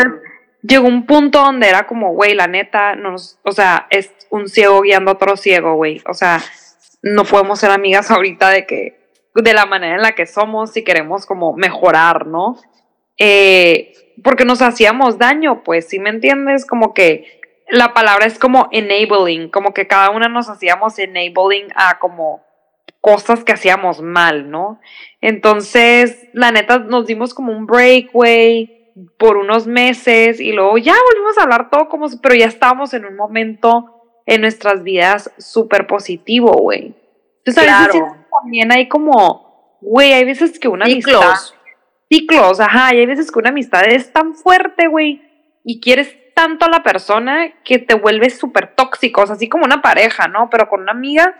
llegó 0.63 0.88
un 0.88 1.05
punto 1.05 1.39
donde 1.39 1.70
era 1.70 1.86
como, 1.86 2.13
güey, 2.13 2.34
la 2.34 2.48
neta, 2.48 2.96
nos, 2.96 3.39
o 3.44 3.51
sea, 3.51 3.88
es 3.89 4.12
un 4.32 4.48
ciego 4.48 4.82
guiando 4.82 5.12
a 5.12 5.13
otro 5.13 5.38
ciego, 5.38 5.75
güey. 5.75 6.01
O 6.08 6.13
sea, 6.13 6.41
no 7.03 7.24
podemos 7.24 7.60
ser 7.60 7.72
amigas 7.72 8.10
ahorita 8.10 8.50
de 8.50 8.65
que, 8.65 9.00
de 9.36 9.53
la 9.53 9.65
manera 9.65 9.96
en 9.96 10.01
la 10.01 10.15
que 10.15 10.25
somos, 10.25 10.72
si 10.72 10.84
queremos 10.84 11.25
como 11.25 11.53
mejorar, 11.53 12.25
¿no? 12.25 12.58
Eh, 13.17 13.93
porque 14.24 14.45
nos 14.45 14.62
hacíamos 14.62 15.17
daño, 15.17 15.63
pues, 15.63 15.88
¿sí 15.88 16.00
me 16.00 16.10
entiendes? 16.10 16.65
Como 16.65 16.93
que 16.93 17.41
la 17.69 17.93
palabra 17.93 18.25
es 18.25 18.39
como 18.39 18.67
enabling, 18.72 19.50
como 19.50 19.74
que 19.74 19.88
cada 19.88 20.10
una 20.12 20.27
nos 20.27 20.50
hacíamos 20.50 20.98
enabling 21.00 21.67
a 21.75 22.00
como 22.00 22.43
cosas 23.01 23.43
que 23.43 23.53
hacíamos 23.53 24.01
mal, 24.01 24.50
¿no? 24.50 24.79
Entonces, 25.22 26.27
la 26.34 26.51
neta, 26.51 26.79
nos 26.79 27.05
dimos 27.05 27.34
como 27.34 27.51
un 27.51 27.65
breakaway 27.65 28.93
por 29.17 29.38
unos 29.38 29.67
meses 29.67 30.39
y 30.39 30.53
luego 30.53 30.77
ya 30.77 30.95
volvimos 31.12 31.38
a 31.38 31.43
hablar 31.43 31.69
todo 31.69 31.89
como, 31.89 32.07
pero 32.22 32.36
ya 32.36 32.45
estábamos 32.45 32.93
en 32.93 33.05
un 33.05 33.15
momento 33.15 33.91
en 34.25 34.41
nuestras 34.41 34.84
vidas 34.84 35.31
súper 35.38 35.86
positivo, 35.86 36.53
güey. 36.53 36.95
Entonces, 37.43 37.72
a 37.72 37.86
veces 37.86 38.01
también 38.41 38.72
hay 38.72 38.88
como, 38.88 39.77
güey, 39.81 40.13
hay 40.13 40.25
veces 40.25 40.57
que 40.57 40.67
una 40.67 40.86
Ciclos 40.86 41.55
ciclos, 42.10 42.60
ajá, 42.60 42.94
y 42.94 43.00
hay 43.00 43.06
veces 43.06 43.32
que 43.32 43.40
una 43.40 43.50
amistad 43.50 43.86
es 43.88 44.12
tan 44.12 44.36
fuerte, 44.36 44.88
güey, 44.88 45.22
y 45.64 45.80
quieres 45.80 46.16
tanto 46.34 46.66
a 46.66 46.70
la 46.70 46.84
persona 46.84 47.54
que 47.64 47.80
te 47.80 47.96
vuelves 47.96 48.38
súper 48.38 48.76
tóxico, 48.76 49.22
o 49.22 49.26
sea, 49.26 49.36
así 49.36 49.50
como 49.50 49.66
una 49.66 49.82
pareja, 49.82 50.28
¿no? 50.28 50.50
Pero 50.50 50.68
con 50.68 50.82
una 50.82 50.92
amiga, 50.92 51.36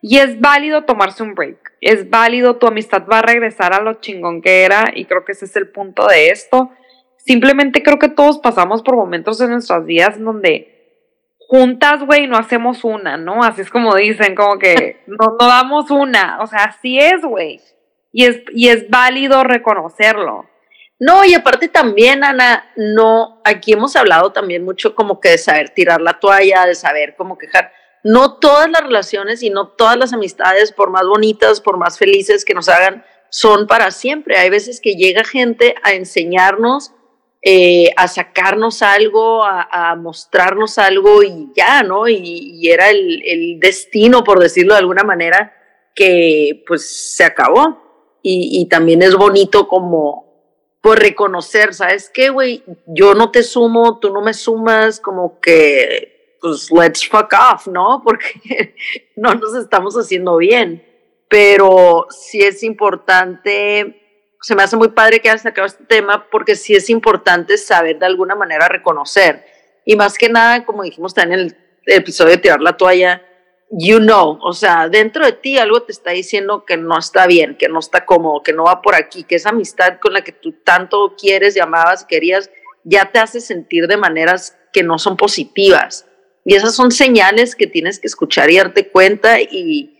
y 0.00 0.18
es 0.18 0.40
válido 0.40 0.84
tomarse 0.84 1.22
un 1.22 1.34
break, 1.34 1.72
es 1.80 2.08
válido, 2.08 2.56
tu 2.56 2.66
amistad 2.66 3.04
va 3.10 3.18
a 3.18 3.22
regresar 3.22 3.72
a 3.74 3.82
lo 3.82 3.94
chingón 3.94 4.40
que 4.42 4.64
era, 4.64 4.90
y 4.94 5.04
creo 5.04 5.24
que 5.24 5.32
ese 5.32 5.44
es 5.44 5.56
el 5.56 5.68
punto 5.68 6.06
de 6.06 6.30
esto. 6.30 6.70
Simplemente 7.16 7.82
creo 7.82 7.98
que 7.98 8.08
todos 8.08 8.38
pasamos 8.38 8.82
por 8.82 8.96
momentos 8.96 9.40
en 9.40 9.50
nuestras 9.50 9.84
vidas 9.84 10.18
donde 10.18 10.74
juntas, 11.38 12.04
güey, 12.04 12.26
no 12.26 12.36
hacemos 12.38 12.84
una, 12.84 13.16
¿no? 13.16 13.42
Así 13.42 13.60
es 13.60 13.70
como 13.70 13.94
dicen, 13.94 14.34
como 14.34 14.58
que 14.58 15.02
no, 15.06 15.36
no 15.38 15.46
damos 15.46 15.90
una, 15.90 16.38
o 16.40 16.46
sea, 16.46 16.64
así 16.64 16.98
es, 16.98 17.22
güey 17.22 17.60
y 18.12 18.24
es, 18.24 18.42
y 18.52 18.68
es 18.68 18.88
válido 18.88 19.44
reconocerlo. 19.44 20.46
No, 21.00 21.24
y 21.24 21.34
aparte 21.34 21.68
también, 21.68 22.24
Ana, 22.24 22.72
no, 22.76 23.40
aquí 23.44 23.72
hemos 23.72 23.94
hablado 23.94 24.32
también 24.32 24.64
mucho 24.64 24.94
como 24.96 25.20
que 25.20 25.30
de 25.30 25.38
saber 25.38 25.70
tirar 25.70 26.00
la 26.00 26.18
toalla, 26.18 26.66
de 26.66 26.74
saber 26.74 27.14
cómo 27.16 27.38
quejar. 27.38 27.72
No 28.02 28.38
todas 28.38 28.68
las 28.68 28.82
relaciones 28.82 29.42
y 29.42 29.50
no 29.50 29.68
todas 29.68 29.96
las 29.96 30.12
amistades, 30.12 30.72
por 30.72 30.90
más 30.90 31.06
bonitas, 31.06 31.60
por 31.60 31.78
más 31.78 31.98
felices 31.98 32.44
que 32.44 32.54
nos 32.54 32.68
hagan, 32.68 33.04
son 33.28 33.68
para 33.68 33.92
siempre. 33.92 34.38
Hay 34.38 34.50
veces 34.50 34.80
que 34.80 34.94
llega 34.94 35.22
gente 35.22 35.76
a 35.84 35.92
enseñarnos, 35.92 36.92
eh, 37.42 37.92
a 37.96 38.08
sacarnos 38.08 38.82
algo, 38.82 39.44
a, 39.44 39.94
mostrarnos 39.96 40.78
algo 40.78 41.22
y 41.22 41.52
ya, 41.54 41.84
¿no? 41.84 42.08
Y, 42.08 42.68
era 42.68 42.90
el, 42.90 43.22
el, 43.24 43.60
destino, 43.60 44.24
por 44.24 44.40
decirlo 44.40 44.74
de 44.74 44.80
alguna 44.80 45.04
manera, 45.04 45.54
que 45.94 46.64
pues 46.66 47.14
se 47.14 47.22
acabó 47.24 47.87
y, 48.30 48.66
también 48.66 49.00
es 49.02 49.14
bonito 49.14 49.68
como 49.68 50.28
por 50.82 50.98
reconocer, 50.98 51.72
¿sabes 51.72 52.10
qué, 52.12 52.28
güey? 52.28 52.62
Yo 52.86 53.14
no 53.14 53.30
te 53.30 53.42
sumo, 53.42 53.98
tú 53.98 54.12
no 54.12 54.20
me 54.20 54.34
sumas, 54.34 55.00
como 55.00 55.40
que, 55.40 56.36
pues, 56.40 56.70
let's 56.70 57.08
fuck 57.08 57.32
off, 57.32 57.66
¿no? 57.68 58.02
Porque 58.04 58.74
no 59.16 59.34
nos 59.34 59.54
estamos 59.54 59.94
haciendo 59.96 60.36
bien. 60.36 60.84
Pero 61.28 62.06
sí 62.10 62.42
es 62.42 62.62
importante, 62.62 64.28
se 64.40 64.54
me 64.54 64.62
hace 64.62 64.76
muy 64.76 64.88
padre 64.88 65.20
que 65.20 65.30
hayas 65.30 65.42
sacado 65.42 65.66
este 65.66 65.84
tema, 65.84 66.26
porque 66.30 66.56
sí 66.56 66.74
es 66.74 66.88
importante 66.88 67.58
saber 67.58 67.98
de 67.98 68.06
alguna 68.06 68.34
manera 68.34 68.66
reconocer. 68.66 69.44
Y 69.84 69.94
más 69.94 70.16
que 70.16 70.30
nada, 70.30 70.64
como 70.64 70.84
dijimos 70.84 71.12
también 71.12 71.40
en 71.40 71.46
el 71.86 71.98
episodio 71.98 72.30
de 72.30 72.38
tirar 72.38 72.62
la 72.62 72.78
toalla, 72.78 73.27
you 73.70 73.98
know, 73.98 74.38
o 74.42 74.52
sea, 74.52 74.88
dentro 74.88 75.24
de 75.24 75.32
ti 75.32 75.58
algo 75.58 75.82
te 75.82 75.92
está 75.92 76.10
diciendo 76.10 76.64
que 76.64 76.76
no 76.76 76.98
está 76.98 77.26
bien, 77.26 77.56
que 77.56 77.68
no 77.68 77.80
está 77.80 78.06
cómodo, 78.06 78.42
que 78.42 78.52
no 78.52 78.64
va 78.64 78.80
por 78.80 78.94
aquí, 78.94 79.24
que 79.24 79.36
esa 79.36 79.50
amistad 79.50 79.98
con 80.00 80.12
la 80.12 80.22
que 80.22 80.32
tú 80.32 80.52
tanto 80.64 81.14
quieres, 81.18 81.54
llamabas, 81.54 82.04
querías, 82.04 82.50
ya 82.84 83.10
te 83.12 83.18
hace 83.18 83.40
sentir 83.40 83.86
de 83.86 83.96
maneras 83.96 84.56
que 84.72 84.82
no 84.82 84.98
son 84.98 85.16
positivas. 85.16 86.06
Y 86.44 86.54
esas 86.54 86.74
son 86.74 86.90
señales 86.90 87.54
que 87.54 87.66
tienes 87.66 87.98
que 87.98 88.06
escuchar 88.06 88.50
y 88.50 88.56
darte 88.56 88.88
cuenta 88.88 89.40
y, 89.40 89.94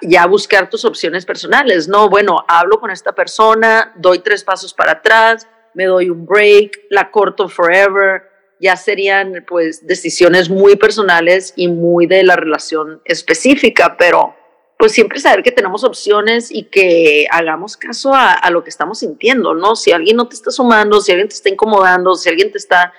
ya 0.00 0.26
buscar 0.26 0.70
tus 0.70 0.84
opciones 0.84 1.26
personales. 1.26 1.88
No, 1.88 2.08
bueno, 2.08 2.44
hablo 2.48 2.80
con 2.80 2.90
esta 2.90 3.14
persona, 3.14 3.92
doy 3.96 4.20
tres 4.20 4.42
pasos 4.42 4.72
para 4.72 4.92
atrás, 4.92 5.46
me 5.74 5.84
doy 5.84 6.08
un 6.08 6.24
break, 6.24 6.86
la 6.88 7.10
corto 7.10 7.48
forever. 7.48 8.33
Ya 8.60 8.76
serían 8.76 9.44
pues 9.46 9.86
decisiones 9.86 10.48
muy 10.48 10.76
personales 10.76 11.52
y 11.56 11.68
muy 11.68 12.06
de 12.06 12.22
la 12.22 12.36
relación 12.36 13.02
específica, 13.04 13.96
pero 13.98 14.34
pues 14.78 14.92
siempre 14.92 15.20
saber 15.20 15.42
que 15.42 15.52
tenemos 15.52 15.84
opciones 15.84 16.50
y 16.50 16.64
que 16.64 17.26
hagamos 17.30 17.76
caso 17.76 18.12
a, 18.12 18.32
a, 18.32 18.50
lo 18.50 18.64
que 18.64 18.70
estamos 18.70 18.98
sintiendo, 18.98 19.54
¿no? 19.54 19.76
Si 19.76 19.92
alguien 19.92 20.16
no 20.16 20.28
te 20.28 20.34
está 20.34 20.50
sumando, 20.50 21.00
si 21.00 21.12
alguien 21.12 21.28
te 21.28 21.34
está 21.34 21.48
incomodando, 21.48 22.14
si 22.14 22.28
alguien 22.28 22.50
te 22.50 22.58
está 22.58 22.92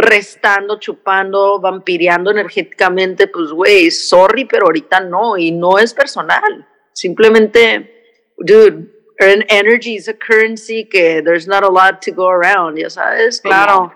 restando, 0.00 0.78
chupando, 0.78 1.60
vampireando 1.60 2.30
energéticamente, 2.30 3.26
pues 3.28 3.50
güey, 3.50 3.90
sorry, 3.90 4.44
pero 4.44 4.66
ahorita 4.66 5.00
no, 5.00 5.36
y 5.36 5.52
no 5.52 5.78
es 5.78 5.94
personal. 5.94 6.66
Simplemente, 6.92 8.34
dude, 8.38 8.88
energy 9.18 9.96
is 9.96 10.08
a 10.08 10.14
currency 10.14 10.84
que 10.84 11.22
there's 11.22 11.46
not 11.46 11.62
a 11.62 11.68
lot 11.68 12.00
to 12.02 12.12
go 12.12 12.28
around, 12.28 12.78
ya 12.78 12.90
sabes. 12.90 13.40
Claro. 13.40 13.92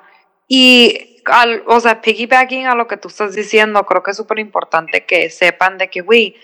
Y, 0.57 1.21
al, 1.25 1.65
o 1.67 1.81
sea, 1.81 2.01
piggybacking 2.01 2.67
a 2.67 2.77
lo 2.77 2.87
que 2.87 2.97
tú 2.97 3.09
estás 3.09 3.35
diciendo, 3.35 3.85
creo 3.87 4.05
que 4.05 4.13
es 4.13 4.17
súper 4.17 4.39
importante 4.39 5.05
que 5.05 5.29
sepan 5.29 5.79
de 5.79 5.91
que, 5.91 6.01
güey, 6.01 6.37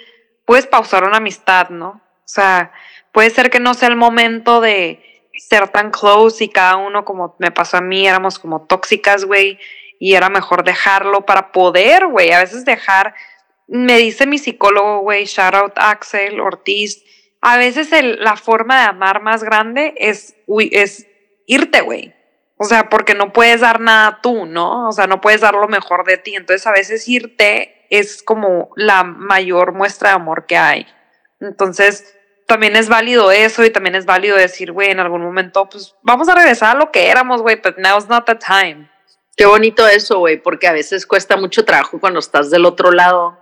puedes 0.44 0.66
pausar 0.66 1.04
una 1.04 1.18
amistad, 1.18 1.68
¿no? 1.68 1.90
O 1.90 2.22
sea, 2.24 2.72
puede 3.12 3.30
ser 3.30 3.50
que 3.50 3.60
no 3.60 3.72
sea 3.72 3.88
el 3.88 3.94
momento 3.94 4.60
de 4.60 5.30
ser 5.38 5.68
tan 5.68 5.92
close 5.92 6.42
y 6.42 6.48
cada 6.48 6.74
uno, 6.74 7.04
como 7.04 7.36
me 7.38 7.52
pasó 7.52 7.76
a 7.76 7.82
mí, 7.82 8.04
éramos 8.04 8.40
como 8.40 8.66
tóxicas, 8.66 9.24
güey, 9.24 9.60
y 10.00 10.14
era 10.14 10.28
mejor 10.28 10.64
dejarlo 10.64 11.24
para 11.24 11.52
poder, 11.52 12.08
güey, 12.08 12.32
a 12.32 12.40
veces 12.40 12.64
dejar, 12.64 13.14
me 13.68 13.96
dice 13.96 14.26
mi 14.26 14.38
psicólogo, 14.38 15.02
güey, 15.02 15.26
shout 15.26 15.54
out 15.54 15.72
Axel 15.76 16.40
Ortiz, 16.40 17.04
a 17.42 17.58
veces 17.58 17.92
el, 17.92 18.18
la 18.18 18.34
forma 18.34 18.80
de 18.80 18.86
amar 18.88 19.22
más 19.22 19.44
grande 19.44 19.94
es, 19.98 20.34
es 20.72 21.06
irte, 21.46 21.82
güey. 21.82 22.12
O 22.62 22.64
sea, 22.64 22.90
porque 22.90 23.14
no 23.14 23.32
puedes 23.32 23.62
dar 23.62 23.80
nada 23.80 24.18
tú, 24.22 24.44
¿no? 24.44 24.86
O 24.86 24.92
sea, 24.92 25.06
no 25.06 25.22
puedes 25.22 25.40
dar 25.40 25.54
lo 25.54 25.66
mejor 25.66 26.04
de 26.04 26.18
ti. 26.18 26.36
Entonces, 26.36 26.66
a 26.66 26.72
veces 26.72 27.08
irte 27.08 27.86
es 27.88 28.22
como 28.22 28.68
la 28.76 29.02
mayor 29.02 29.72
muestra 29.72 30.10
de 30.10 30.16
amor 30.16 30.44
que 30.44 30.58
hay. 30.58 30.86
Entonces, 31.40 32.14
también 32.46 32.76
es 32.76 32.90
válido 32.90 33.30
eso 33.32 33.64
y 33.64 33.70
también 33.70 33.94
es 33.94 34.04
válido 34.04 34.36
decir, 34.36 34.72
güey, 34.72 34.90
en 34.90 35.00
algún 35.00 35.22
momento, 35.22 35.70
pues 35.70 35.94
vamos 36.02 36.28
a 36.28 36.34
regresar 36.34 36.76
a 36.76 36.78
lo 36.78 36.92
que 36.92 37.08
éramos, 37.08 37.40
güey, 37.40 37.56
but 37.64 37.78
now's 37.78 38.10
not 38.10 38.26
the 38.26 38.34
time. 38.34 38.90
Qué 39.38 39.46
bonito 39.46 39.88
eso, 39.88 40.18
güey, 40.18 40.36
porque 40.36 40.68
a 40.68 40.72
veces 40.72 41.06
cuesta 41.06 41.38
mucho 41.38 41.64
trabajo 41.64 41.98
cuando 41.98 42.18
estás 42.18 42.50
del 42.50 42.66
otro 42.66 42.92
lado 42.92 43.38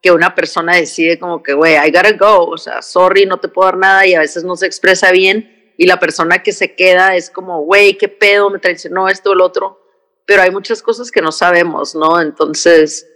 que 0.00 0.12
una 0.12 0.34
persona 0.34 0.76
decide 0.76 1.18
como 1.18 1.42
que, 1.42 1.52
güey, 1.52 1.74
I 1.74 1.90
gotta 1.90 2.12
go, 2.12 2.46
o 2.46 2.56
sea, 2.56 2.80
sorry, 2.80 3.26
no 3.26 3.36
te 3.36 3.48
puedo 3.48 3.66
dar 3.66 3.76
nada 3.76 4.06
y 4.06 4.14
a 4.14 4.20
veces 4.20 4.44
no 4.44 4.56
se 4.56 4.64
expresa 4.64 5.10
bien 5.10 5.61
y 5.76 5.86
la 5.86 5.98
persona 5.98 6.42
que 6.42 6.52
se 6.52 6.74
queda 6.74 7.16
es 7.16 7.30
como, 7.30 7.62
güey, 7.62 7.98
qué 7.98 8.08
pedo, 8.08 8.50
me 8.50 8.58
traicionó 8.58 9.08
esto 9.08 9.32
el 9.32 9.40
otro, 9.40 9.80
pero 10.26 10.42
hay 10.42 10.50
muchas 10.50 10.82
cosas 10.82 11.10
que 11.10 11.22
no 11.22 11.32
sabemos, 11.32 11.94
¿no? 11.94 12.20
Entonces... 12.20 13.08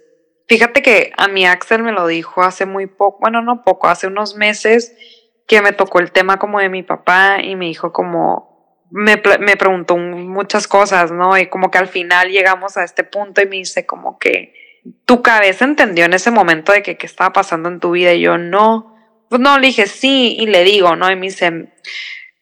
Fíjate 0.49 0.81
que 0.81 1.13
a 1.17 1.27
mi 1.27 1.45
Axel 1.45 1.83
me 1.83 1.91
lo 1.91 2.07
dijo 2.07 2.41
hace 2.43 2.67
muy 2.67 2.87
poco, 2.87 3.19
bueno, 3.21 3.43
no 3.43 3.65
poco, 3.65 3.89
hace 3.89 4.07
unos 4.07 4.37
meses, 4.37 4.95
que 5.47 5.63
me 5.63 5.73
tocó 5.73 5.99
el 6.01 6.13
tema 6.13 6.39
como 6.39 6.61
de 6.61 6.69
mi 6.69 6.83
papá 6.83 7.39
y 7.43 7.57
me 7.57 7.67
dijo 7.67 7.93
como, 7.93 8.85
me, 8.91 9.21
me 9.41 9.57
preguntó 9.57 9.97
muchas 9.97 10.69
cosas, 10.69 11.11
¿no? 11.13 11.37
Y 11.39 11.49
como 11.49 11.71
que 11.71 11.79
al 11.79 11.89
final 11.89 12.31
llegamos 12.31 12.77
a 12.77 12.85
este 12.85 13.05
punto 13.05 13.43
y 13.43 13.47
me 13.47 13.57
dice 13.57 13.87
como 13.87 14.19
que 14.19 14.55
tu 15.05 15.23
cabeza 15.23 15.65
entendió 15.65 16.05
en 16.05 16.15
ese 16.15 16.31
momento 16.31 16.73
de 16.73 16.83
que 16.83 16.97
qué 16.97 17.07
estaba 17.07 17.33
pasando 17.33 17.69
en 17.69 17.81
tu 17.81 17.93
vida 17.93 18.13
y 18.15 18.21
yo 18.21 18.39
no. 18.39 18.95
Pues 19.29 19.41
no, 19.41 19.59
le 19.59 19.69
dije 19.69 19.87
sí 19.87 20.37
y 20.39 20.47
le 20.47 20.63
digo, 20.63 20.95
¿no? 20.95 21.11
Y 21.11 21.17
me 21.17 21.27
dice, 21.27 21.73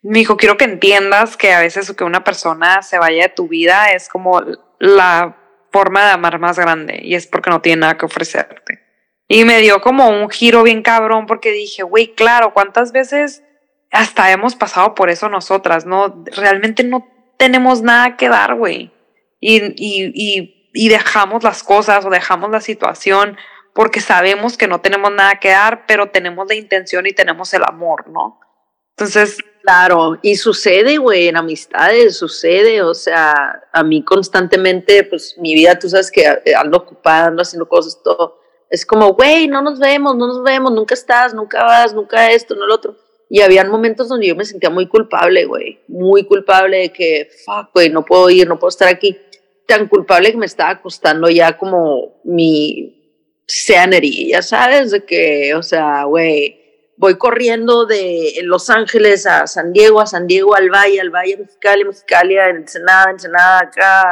me 0.04 0.18
dijo, 0.18 0.36
quiero 0.36 0.58
que 0.58 0.66
entiendas 0.66 1.36
que 1.36 1.52
a 1.52 1.60
veces 1.60 1.90
que 1.92 2.04
una 2.04 2.24
persona 2.24 2.82
se 2.82 2.98
vaya 2.98 3.22
de 3.22 3.28
tu 3.30 3.48
vida 3.48 3.92
es 3.92 4.08
como 4.08 4.42
la 4.78 5.36
forma 5.72 6.04
de 6.04 6.10
amar 6.12 6.38
más 6.38 6.58
grande 6.58 7.00
y 7.02 7.14
es 7.14 7.26
porque 7.26 7.50
no 7.50 7.62
tiene 7.62 7.80
nada 7.80 7.96
que 7.96 8.04
ofrecerte. 8.04 8.80
Y 9.28 9.44
me 9.44 9.60
dio 9.60 9.80
como 9.80 10.10
un 10.10 10.28
giro 10.28 10.62
bien 10.62 10.82
cabrón 10.82 11.24
porque 11.26 11.52
dije, 11.52 11.82
güey, 11.82 12.14
claro, 12.14 12.52
¿cuántas 12.52 12.92
veces 12.92 13.42
hasta 13.90 14.30
hemos 14.30 14.54
pasado 14.56 14.94
por 14.94 15.08
eso 15.08 15.30
nosotras? 15.30 15.86
No, 15.86 16.22
realmente 16.36 16.84
no 16.84 17.08
tenemos 17.38 17.80
nada 17.80 18.16
que 18.18 18.28
dar, 18.28 18.56
güey. 18.56 18.92
Y, 19.40 19.62
y, 19.76 20.12
y, 20.14 20.70
y 20.74 20.88
dejamos 20.90 21.42
las 21.42 21.62
cosas 21.62 22.04
o 22.04 22.10
dejamos 22.10 22.50
la 22.50 22.60
situación 22.60 23.38
porque 23.72 24.00
sabemos 24.00 24.58
que 24.58 24.68
no 24.68 24.82
tenemos 24.82 25.10
nada 25.12 25.40
que 25.40 25.48
dar, 25.48 25.86
pero 25.86 26.10
tenemos 26.10 26.46
la 26.46 26.54
intención 26.54 27.06
y 27.06 27.12
tenemos 27.12 27.54
el 27.54 27.64
amor, 27.64 28.08
¿no? 28.10 28.38
Entonces, 28.96 29.38
claro, 29.64 30.18
y 30.22 30.36
sucede, 30.36 30.98
güey, 30.98 31.28
en 31.28 31.36
amistades 31.36 32.16
sucede, 32.18 32.82
o 32.82 32.94
sea, 32.94 33.62
a 33.72 33.82
mí 33.82 34.04
constantemente, 34.04 35.04
pues 35.04 35.36
mi 35.38 35.54
vida, 35.54 35.78
tú 35.78 35.88
sabes 35.88 36.10
que 36.10 36.26
ando 36.54 36.78
ocupada, 36.78 37.26
ando 37.26 37.42
haciendo 37.42 37.66
cosas, 37.68 38.00
todo 38.02 38.44
es 38.74 38.84
como, 38.84 39.12
güey, 39.14 39.46
no 39.46 39.62
nos 39.62 39.78
vemos, 39.78 40.16
no 40.16 40.26
nos 40.26 40.42
vemos, 40.42 40.72
nunca 40.72 40.94
estás, 40.94 41.32
nunca 41.32 41.62
vas, 41.62 41.94
nunca 41.94 42.32
esto, 42.32 42.56
no 42.56 42.66
lo 42.66 42.74
otro. 42.74 42.96
Y 43.30 43.40
habían 43.40 43.70
momentos 43.70 44.08
donde 44.08 44.26
yo 44.26 44.34
me 44.34 44.44
sentía 44.44 44.68
muy 44.68 44.88
culpable, 44.88 45.44
güey, 45.44 45.80
muy 45.86 46.24
culpable 46.24 46.78
de 46.78 46.92
que, 46.92 47.28
fuck, 47.44 47.72
güey, 47.72 47.90
no 47.90 48.04
puedo 48.04 48.28
ir, 48.30 48.48
no 48.48 48.58
puedo 48.58 48.70
estar 48.70 48.88
aquí. 48.88 49.16
Tan 49.66 49.88
culpable 49.88 50.32
que 50.32 50.36
me 50.36 50.46
estaba 50.46 50.82
costando 50.82 51.30
ya 51.30 51.56
como 51.56 52.20
mi 52.24 53.40
sanity, 53.46 54.30
ya 54.30 54.42
sabes, 54.42 54.90
de 54.90 55.04
que, 55.04 55.54
o 55.54 55.62
sea, 55.62 56.04
güey, 56.04 56.63
voy 56.96 57.16
corriendo 57.16 57.86
de 57.86 58.40
Los 58.42 58.70
Ángeles 58.70 59.26
a 59.26 59.46
San 59.46 59.72
Diego, 59.72 60.00
a 60.00 60.06
San 60.06 60.26
Diego 60.26 60.54
al 60.54 60.70
Valle, 60.70 61.00
al 61.00 61.10
Valle, 61.10 61.36
Mexicali, 61.38 61.84
Mexicali, 61.84 62.38
a 62.38 62.48
Ensenada, 62.48 63.10
Ensenada, 63.10 63.58
acá, 63.58 64.02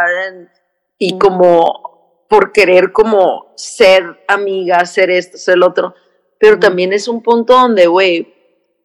y 0.98 1.18
como 1.18 2.26
por 2.28 2.52
querer 2.52 2.92
como 2.92 3.52
ser 3.56 4.24
amiga, 4.26 4.84
ser 4.86 5.10
esto, 5.10 5.36
ser 5.36 5.54
el 5.54 5.62
otro, 5.62 5.94
pero 6.38 6.58
también 6.58 6.92
es 6.92 7.06
un 7.08 7.22
punto 7.22 7.52
donde, 7.52 7.86
güey, 7.86 8.34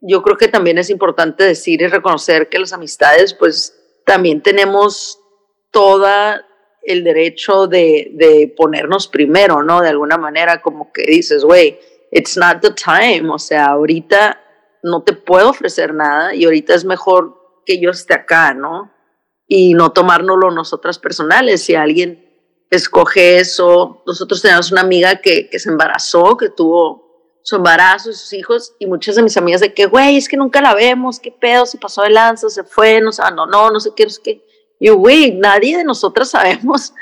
yo 0.02 0.22
creo 0.22 0.38
que 0.38 0.48
también 0.48 0.78
es 0.78 0.90
importante 0.90 1.44
decir 1.44 1.82
y 1.82 1.88
reconocer 1.88 2.50
que 2.50 2.60
las 2.60 2.74
amistades, 2.74 3.34
pues 3.34 3.74
también 4.06 4.42
tenemos 4.42 5.20
toda 5.72 6.46
el 6.84 7.04
derecho 7.04 7.68
de, 7.68 8.12
de 8.14 8.54
ponernos 8.56 9.08
primero, 9.08 9.64
¿no? 9.64 9.82
De 9.82 9.90
alguna 9.90 10.18
manera, 10.18 10.62
como 10.62 10.94
que 10.94 11.04
dices, 11.04 11.44
güey, 11.44 11.80
it's 12.12 12.38
not 12.38 12.62
the 12.62 12.72
time, 12.72 13.30
o 13.30 13.40
sea, 13.40 13.68
ahorita 13.68 14.40
no 14.84 15.04
te 15.04 15.14
puedo 15.14 15.50
ofrecer 15.50 15.94
nada 15.94 16.34
y 16.34 16.46
ahorita 16.46 16.74
es 16.74 16.86
mejor 16.86 17.62
que 17.66 17.80
yo 17.80 17.92
esté 17.92 18.14
acá, 18.14 18.54
¿no? 18.54 18.92
Y 19.48 19.74
no 19.74 19.92
tomárnoslo 19.92 20.52
nosotras 20.52 21.00
personales. 21.00 21.64
Si 21.64 21.76
alguien 21.76 22.28
escoge 22.70 23.40
eso. 23.40 24.04
Nosotros 24.06 24.42
teníamos 24.42 24.72
una 24.72 24.82
amiga 24.82 25.18
que, 25.18 25.50
que 25.50 25.60
se 25.60 25.70
embarazó, 25.70 26.38
que 26.38 26.50
tuvo 26.50 27.06
su 27.44 27.56
embarazo 27.56 28.10
y 28.10 28.14
sus 28.14 28.34
hijos, 28.34 28.76
y 28.78 28.88
muchas 28.88 29.16
de 29.16 29.24
mis 29.24 29.38
amigas 29.38 29.62
de 29.62 29.74
que, 29.74 29.86
güey, 29.86 30.18
es 30.18 30.28
que 30.28 30.36
nunca 30.36 30.60
la 30.60 30.76
vemos, 30.76 31.18
qué 31.18 31.32
pedo, 31.32 31.66
se 31.66 31.78
pasó 31.78 32.02
de 32.02 32.10
lanza, 32.10 32.50
se 32.50 32.66
fue, 32.66 33.00
no 33.00 33.12
no, 33.34 33.46
no, 33.46 33.72
no 33.72 33.80
sé 33.80 33.92
qué, 33.96 34.04
no 34.04 34.10
sé 34.10 34.22
qué. 34.22 34.44
Y, 34.80 34.90
güey, 34.90 35.32
nadie 35.32 35.78
de 35.78 35.86
nosotras 35.86 36.30
sabemos 36.30 36.94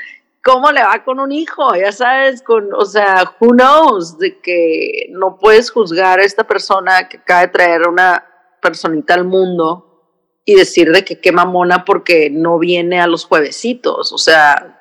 cómo 0.46 0.72
le 0.72 0.84
va 0.84 1.04
con 1.04 1.20
un 1.20 1.32
hijo, 1.32 1.76
ya 1.76 1.92
sabes, 1.92 2.44
con, 2.44 2.72
o 2.76 2.86
sea, 2.86 3.36
who 3.40 3.50
knows, 3.50 4.20
de 4.20 4.40
que 4.40 5.08
no 5.10 5.40
puedes 5.40 5.72
juzgar 5.72 6.20
a 6.20 6.24
esta 6.24 6.44
persona 6.44 7.10
que 7.10 7.18
acaba 7.18 7.42
de 7.42 7.48
traer 7.48 7.88
una 7.88 8.24
personita 8.62 9.16
al 9.16 9.26
mundo 9.26 10.40
y 10.46 10.54
decir 10.54 10.92
de 10.92 11.04
que 11.04 11.20
qué 11.20 11.32
mamona 11.32 11.84
porque 11.84 12.30
no 12.30 12.60
viene 12.60 13.02
a 13.02 13.08
los 13.08 13.26
juevesitos, 13.26 14.14
o 14.14 14.20
sea, 14.20 14.72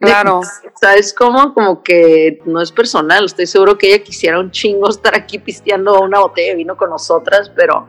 Claro. 0.00 0.42
¿Sabes 0.78 1.14
cómo? 1.14 1.54
Como 1.54 1.82
que 1.82 2.42
no 2.44 2.60
es 2.60 2.70
personal. 2.72 3.24
Estoy 3.24 3.46
seguro 3.46 3.78
que 3.78 3.94
ella 3.94 4.04
quisiera 4.04 4.38
un 4.38 4.50
chingo 4.50 4.90
estar 4.90 5.14
aquí 5.14 5.38
pisteando 5.38 5.98
una 6.00 6.20
botella 6.20 6.50
de 6.50 6.56
vino 6.56 6.76
con 6.76 6.90
nosotras, 6.90 7.50
pero 7.56 7.88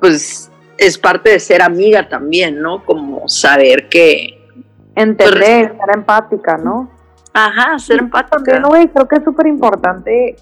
pues 0.00 0.50
es 0.78 0.98
parte 0.98 1.30
de 1.30 1.38
ser 1.38 1.62
amiga 1.62 2.08
también, 2.08 2.60
¿no? 2.60 2.84
Como 2.84 3.28
saber 3.28 3.88
que. 3.88 4.43
Entender, 4.94 5.76
ser 5.76 5.94
empática, 5.94 6.56
¿no? 6.56 6.88
Ajá, 7.32 7.78
ser 7.78 7.98
empática. 7.98 8.60
No, 8.60 8.70
creo 8.70 9.08
que 9.08 9.16
es 9.16 9.24
súper 9.24 9.46
importante 9.46 10.36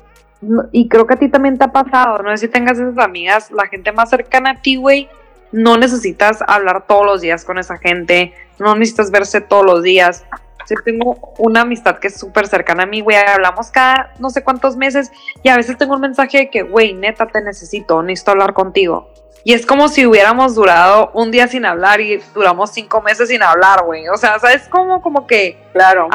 y 0.73 0.89
creo 0.89 1.07
que 1.07 1.15
a 1.15 1.19
ti 1.19 1.29
también 1.29 1.57
te 1.57 1.65
ha 1.65 1.73
pasado, 1.73 2.19
no 2.19 2.31
sé 2.31 2.47
si 2.47 2.49
tengas 2.49 2.79
esas 2.79 2.99
amigas, 2.99 3.51
la 3.53 3.67
gente 3.69 3.93
más 3.93 4.11
cercana 4.11 4.51
a 4.51 4.61
ti, 4.61 4.75
güey, 4.75 5.09
no 5.53 5.77
necesitas 5.77 6.43
hablar 6.47 6.87
todos 6.89 7.07
los 7.07 7.21
días 7.21 7.45
con 7.45 7.59
esa 7.59 7.79
gente, 7.79 8.35
no 8.59 8.75
necesitas 8.75 9.13
verse 9.13 9.41
todos 9.41 9.65
los 9.65 9.83
días, 9.85 10.25
Sí, 10.67 10.75
tengo 10.85 11.35
una 11.39 11.63
amistad 11.63 11.99
que 11.99 12.09
es 12.09 12.19
súper 12.19 12.47
cercana 12.47 12.85
a 12.85 12.87
mí, 12.87 13.01
güey. 13.01 13.17
Hablamos 13.17 13.71
cada 13.71 14.13
no 14.19 14.31
sé 14.31 14.45
cuántos 14.45 14.77
meses 14.77 15.11
y 15.43 15.49
a 15.49 15.57
veces 15.57 15.77
tengo 15.77 15.95
un 15.95 16.01
mensaje 16.01 16.39
de 16.39 16.51
que, 16.51 16.63
güey, 16.63 16.95
neta, 16.95 17.27
te 17.27 17.43
necesito, 17.43 18.03
necesito 18.03 18.33
hablar 18.33 18.53
contigo. 18.53 19.09
Y 19.45 19.55
es 19.55 19.67
como 19.67 19.89
si 19.89 20.07
hubiéramos 20.07 20.55
durado 20.55 21.11
un 21.15 21.31
día 21.31 21.49
sin 21.49 21.65
hablar 21.65 22.01
y 22.01 22.23
duramos 22.35 22.71
cinco 22.71 23.03
meses 23.03 23.29
sin 23.29 23.43
hablar, 23.43 23.85
güey. 23.85 24.09
O 24.09 24.17
sea, 24.17 24.39
¿sabes 24.39 24.69
cómo? 24.69 25.03
Como 25.03 25.27
que, 25.27 25.59
claro. 25.73 26.09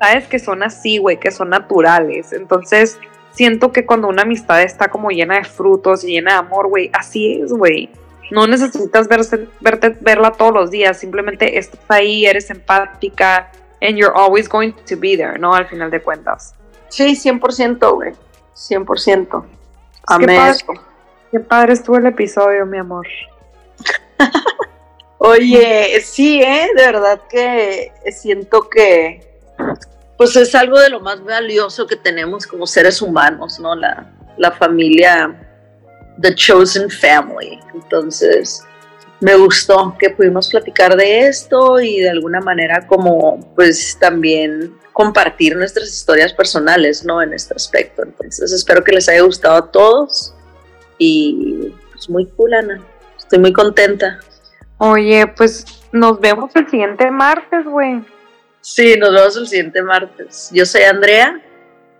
sabes 0.00 0.26
que 0.26 0.38
son 0.38 0.62
así, 0.62 0.98
güey, 0.98 1.18
que 1.18 1.30
son 1.30 1.50
naturales. 1.50 2.32
Entonces, 2.32 2.98
siento 3.32 3.72
que 3.72 3.84
cuando 3.84 4.08
una 4.08 4.22
amistad 4.22 4.62
está 4.62 4.88
como 4.88 5.10
llena 5.10 5.36
de 5.36 5.44
frutos 5.44 6.04
y 6.04 6.12
llena 6.12 6.32
de 6.32 6.38
amor, 6.38 6.68
güey, 6.68 6.90
así 6.92 7.40
es, 7.42 7.52
güey. 7.52 7.90
No 8.30 8.46
necesitas 8.46 9.08
verse, 9.08 9.48
verte, 9.60 9.96
verla 10.00 10.30
todos 10.30 10.52
los 10.52 10.70
días, 10.70 10.98
simplemente 10.98 11.58
estás 11.58 11.80
ahí, 11.88 12.26
eres 12.26 12.48
empática, 12.48 13.50
and 13.82 13.96
you're 13.96 14.14
always 14.14 14.48
going 14.48 14.72
to 14.88 14.96
be 14.96 15.16
there, 15.16 15.38
¿no? 15.38 15.52
Al 15.52 15.66
final 15.66 15.90
de 15.90 16.00
cuentas. 16.00 16.54
Sí, 16.88 17.16
100%, 17.16 17.94
güey. 17.94 18.12
100%. 18.54 19.44
Amén. 20.06 20.28
Qué 20.28 20.36
padre, 20.36 20.80
qué 21.30 21.40
padre 21.40 21.74
estuvo 21.74 21.96
el 21.96 22.06
episodio, 22.06 22.66
mi 22.66 22.78
amor. 22.78 23.06
Oye, 25.18 26.00
sí, 26.02 26.42
¿eh? 26.42 26.68
De 26.76 26.82
verdad 26.82 27.20
que 27.28 27.92
siento 28.10 28.68
que 28.68 29.28
pues 30.16 30.36
es 30.36 30.54
algo 30.54 30.78
de 30.78 30.90
lo 30.90 31.00
más 31.00 31.22
valioso 31.24 31.86
que 31.86 31.96
tenemos 31.96 32.46
como 32.46 32.66
seres 32.66 33.00
humanos, 33.00 33.58
¿no? 33.58 33.74
La, 33.74 34.12
la 34.36 34.50
familia, 34.52 35.34
The 36.20 36.34
Chosen 36.34 36.90
Family. 36.90 37.58
Entonces, 37.74 38.62
me 39.20 39.34
gustó 39.36 39.96
que 39.98 40.10
pudimos 40.10 40.50
platicar 40.50 40.96
de 40.96 41.20
esto 41.26 41.80
y 41.80 42.00
de 42.00 42.10
alguna 42.10 42.40
manera 42.40 42.86
como 42.86 43.54
pues 43.54 43.96
también 43.98 44.74
compartir 44.92 45.56
nuestras 45.56 45.88
historias 45.88 46.32
personales, 46.32 47.04
¿no? 47.04 47.22
En 47.22 47.32
este 47.32 47.54
aspecto. 47.54 48.02
Entonces, 48.02 48.52
espero 48.52 48.82
que 48.84 48.92
les 48.92 49.08
haya 49.08 49.22
gustado 49.22 49.56
a 49.56 49.70
todos 49.70 50.34
y 51.00 51.72
pues 51.92 52.08
muy 52.10 52.26
cool, 52.36 52.54
Ana. 52.54 52.80
Estoy 53.18 53.38
muy 53.38 53.52
contenta. 53.52 54.20
Oye, 54.76 55.26
pues 55.26 55.64
nos 55.92 56.20
vemos 56.20 56.54
el 56.54 56.68
siguiente 56.68 57.10
martes, 57.10 57.64
güey. 57.64 58.04
Sí, 58.60 58.96
nos 58.98 59.12
vemos 59.14 59.36
el 59.38 59.48
siguiente 59.48 59.82
martes. 59.82 60.50
Yo 60.52 60.66
soy 60.66 60.82
Andrea. 60.82 61.40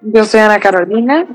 Yo 0.02 0.24
soy 0.24 0.40
Ana 0.40 0.60
Carolina. 0.60 1.26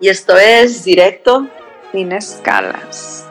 Y 0.00 0.08
esto 0.08 0.36
es 0.36 0.84
Directo. 0.84 1.48
Sin 1.90 2.12
escalas. 2.12 3.26